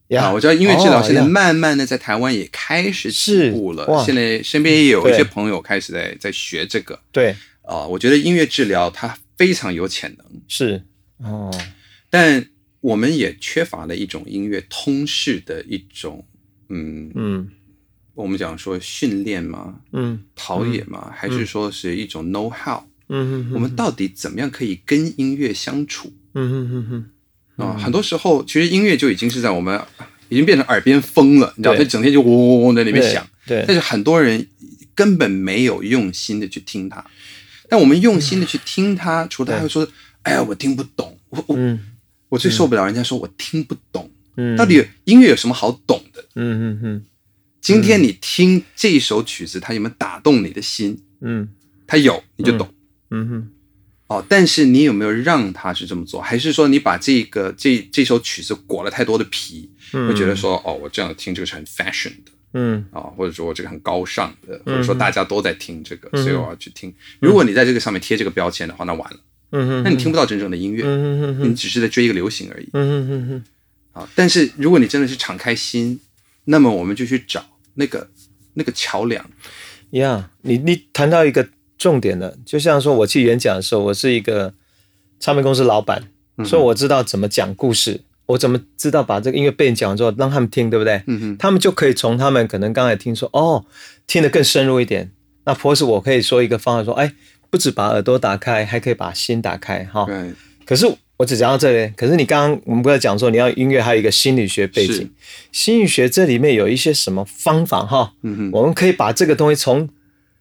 [0.09, 0.25] 呀？
[0.25, 10.83] 啊，我知道音乐治疗现在慢慢的在台湾也开始起步了，哇现在身边也有一些朋友开始在在学这个对，啊、我觉得音乐治疗它非常有潜能，是
[11.19, 11.51] 哦，
[12.11, 12.47] 但
[12.81, 16.25] 我们也缺乏了一种音乐通识的一种，
[16.69, 17.49] 嗯，嗯
[18.15, 19.81] 我们讲说训练吗？
[19.93, 21.13] 嗯陶冶吗？
[21.15, 26.13] 还是说是一种 know how？、嗯我们到底怎么样可以跟音乐相处？
[26.35, 26.87] 嗯嗯嗯
[27.59, 29.81] 嗯啊、很多时候其实音乐就已经是在我们
[30.29, 33.25] 已经变成耳边风了，你知道，对它整天就嗡嗡嗡在里面响。
[33.47, 34.47] 对但是很多人
[34.95, 37.05] 根本没有用心的去听它。
[37.69, 39.87] 但我们用心的去听它，除了他会说
[40.25, 41.81] ：“哎呀，我听不懂。”我我、嗯
[42.29, 44.11] 我最受不了人家说我听不懂。
[44.37, 46.21] 嗯，到底音乐有什么好懂的？
[46.35, 47.05] 嗯嗯嗯
[47.61, 51.01] 今天你听这一首曲子，它有没有打动你的心？
[51.21, 51.49] 嗯
[51.87, 52.69] 它有，你就懂。
[53.11, 53.51] 嗯嗯
[54.09, 56.21] 哦，但是你有没有让他是这么做？
[56.21, 66.93] 还是说你把这个这这首曲子裹了太多的皮，嗯会觉得说哦，我这样听这个是很 fashion 的嗯啊、或者说我这个很高尚的，或者说大家都在听这个，嗯所以我要去听。
[67.21, 69.19] 如果你在这个上面贴这个标签的话，那完了。
[69.85, 70.85] 那你听不到真正的音乐，
[71.47, 72.69] 你只是在追一个流行而已。
[74.15, 76.01] 但是如果你真的是敞开心，
[76.47, 77.45] 那么我们就去找
[77.75, 78.09] 那个
[78.55, 79.25] 那个桥梁。
[79.91, 81.49] 呀你你谈到一个
[81.79, 84.53] 重点了，就像说我去演讲的时候，我是一个
[85.21, 86.03] 唱片公司老板，
[86.45, 91.01] 所以我知道怎么讲故事，我怎么知道把这个音乐背景讲完之后让他们听，对不对？
[91.07, 93.65] 嗯哼，他们就可以从他们可能刚才听说哦，
[94.09, 95.13] 听得更深入一点。
[95.47, 97.15] 那或是我可以说一个方案说，哎，
[97.55, 100.05] 不止把耳朵打开，还可以把心打开哈。
[100.07, 100.33] 对，
[100.67, 105.09] 可是我只讲到这里，可是你刚刚我们不是讲说你要音乐还有一个心理学背景，
[105.53, 108.13] 心理学这里面有一些什么方法哈？
[108.51, 109.89] 我们可以把这个东西从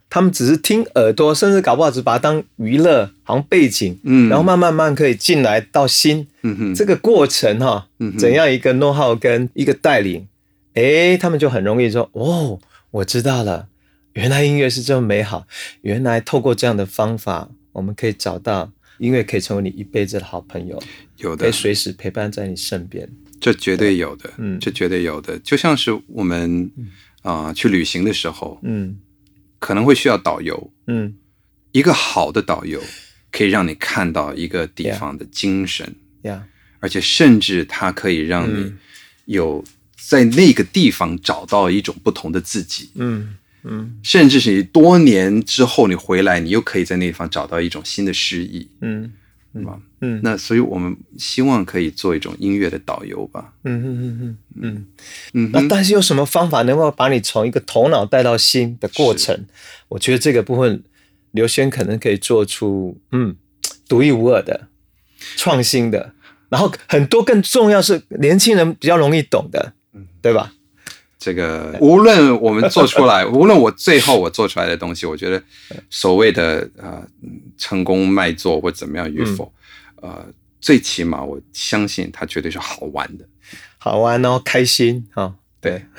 [0.09, 4.27] 他们只是听耳朵，甚至搞不好只把它当娱乐，好像背景，嗯。
[4.27, 7.87] 然后慢慢慢可以进来到心，嗯哼，这个过程哈
[8.17, 10.27] 怎样一个 know how 跟一个带领，
[10.73, 12.59] 诶，他们就很容易说，哦，
[12.89, 13.67] 我知道了，
[14.13, 15.47] 原来音乐是这么美好，
[15.81, 20.81] 原来透过这样的方法，我们可以找到音乐可以成为你一辈子的好朋友，
[21.17, 21.45] 有的。
[21.45, 23.09] 可以，随时陪伴在你身边。
[23.41, 24.59] 这绝对有的，嗯。
[24.59, 25.37] 这绝对有的。
[25.39, 26.71] 就像是我们
[27.23, 28.99] 啊、去旅行的时候，嗯。
[29.59, 31.15] 可能会需要导游，嗯。
[31.71, 32.79] 一个好的导游
[33.31, 35.95] 可以让你看到一个地方的精神。
[36.21, 36.45] 呀，
[36.79, 38.77] 而且甚至它可以让你嗯。
[39.25, 39.63] 有
[39.97, 49.11] 在那个地方找到一种不同的自己，嗯嗯甚至是你多年之后你回来，你又可以在那地方找到一种新的诗意，嗯
[49.55, 49.79] 是吧？
[50.01, 53.53] 嗯那所以我们希望可以做一种音乐的导游吧。
[53.63, 54.85] 嗯嗯嗯嗯嗯。
[55.33, 59.45] 嗯，那但是有什么方法能够把你从一个头脑带到心的过程？
[59.89, 60.83] 我觉得这个部分
[61.31, 63.35] 刘轩可能可以做出嗯
[63.87, 64.67] 独一无二的、
[65.37, 66.13] 创新的，
[66.49, 69.73] 然后很多更重要是年轻人比较容易懂的，
[70.21, 70.51] 对吧？
[71.23, 75.41] 这个无论我们做出来， 无论我最后我做出来的东西，我觉得
[75.89, 79.49] 所谓的呃嗯成功卖座或怎么样与否，
[80.01, 80.27] 呃，
[80.59, 83.25] 最起码我相信它绝对是好玩的，
[83.77, 85.85] 好玩哦，开心啊、哦，对。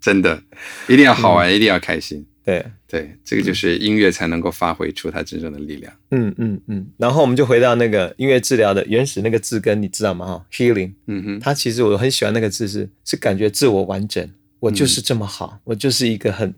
[0.00, 0.42] 真的，
[0.88, 2.26] 一定要好玩，一定要开心。
[2.42, 5.92] 对，对，这个就是音乐才能够发挥出它真正的力量。
[6.10, 6.86] 嗯嗯嗯。
[6.96, 10.26] 然后我们就回到那个音乐治疗的原始那个字根，你知道吗？
[10.26, 10.92] 哈，healing。
[11.06, 14.26] 嗯哼，它其实我很喜欢那个字是是感觉自我完整，
[14.58, 16.54] 我就是这么好，我就是一个很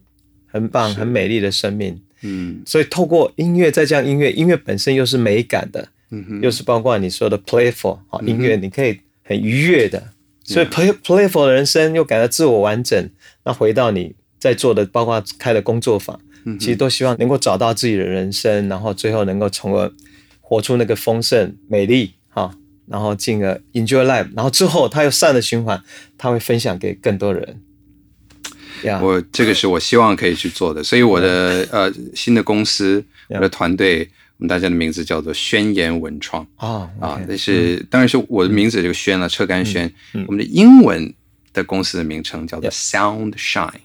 [0.47, 2.01] 很棒、很美丽的生命。
[2.23, 10.01] 嗯所以透过音乐，再加上音乐，音乐本身又是美感的，嗯哼，又是包括你说的 playful 啊，音乐你可以很愉悦的，
[10.45, 13.11] 所以 play playful 的人生又感到自我完整。
[13.45, 16.19] 那回到你在做的，包括开的工作坊，
[16.59, 19.89] 其实都希望能够找到自己的人生，然后最后能够从而
[20.41, 22.53] 活出那个丰盛、美丽哈，
[22.87, 25.81] 然后进而 enjoy life，然后之后他又善的循环，
[26.19, 27.61] 他会分享给更多人。
[28.83, 36.45] 呀，我这个是我希望可以去做的，所以我的呃新的公司，我的团队，我们大家的名字叫做宣言文创。
[36.57, 39.89] 啊啊那是当然是我的名字这个宣了，车干轩，
[40.27, 41.15] 我们的英文
[41.53, 43.83] 的公司的名称叫做 Sound Shine。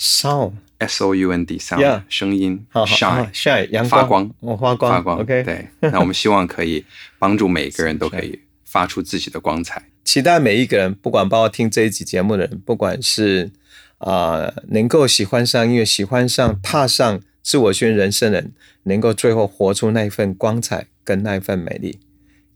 [0.00, 4.30] Sound S O U N D sound Yeah 声音好好 shine 好 shine 阳发光。
[4.40, 6.84] 哦发光发光 OK 对，那我们希望可以
[7.18, 9.82] 帮助每个人 都可以发出自己的光彩。
[10.02, 13.50] 期待每一个人，不管包括听这一集节目的人，不管是
[13.98, 18.52] 啊、呃能够喜欢上音乐、喜欢上踏上自我宣人生的人，
[18.84, 22.00] 能够最后活出那一份光彩跟那一份美丽。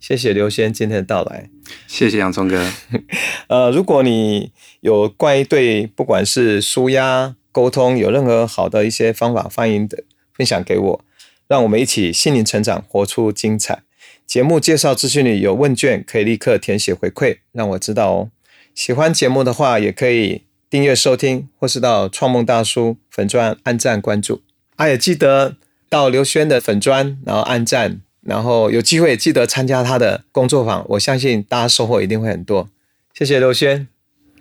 [0.00, 1.48] 谢谢刘先今天的到来。
[1.86, 2.70] 谢谢洋葱哥，
[3.48, 11.04] 呃，如果你有关于对不管是舒压、沟通有任何好的一些方法，欢迎的分享给我，
[11.48, 13.82] 让我们一起心灵成长，活出精彩。
[14.26, 18.30] 节目介绍资讯里有问卷，可以立刻填写回馈，让我知道哦。
[18.74, 24.42] 喜欢节目的话，也可以订阅收听，或是到创梦大叔粉专按赞关注。
[24.76, 25.56] 啊，也记得
[25.88, 32.68] 到刘轩的粉专，然后按赞，然后有机会记得参加他的工作坊，我相信大家收获一定会很多。
[33.12, 33.86] 谢谢刘轩。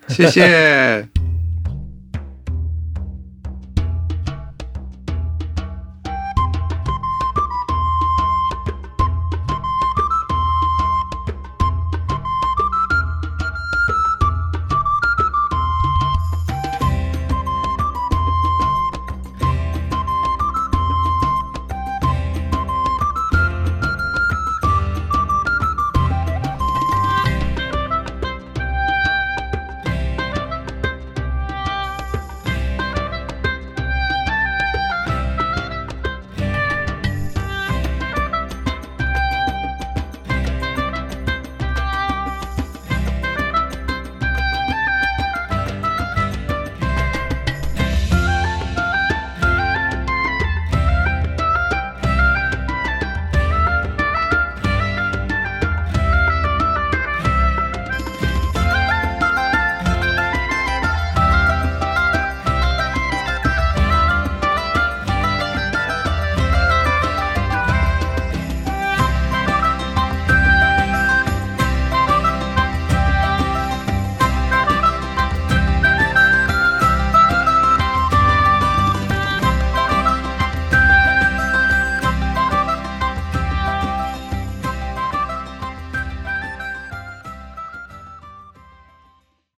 [0.08, 1.08] 谢谢。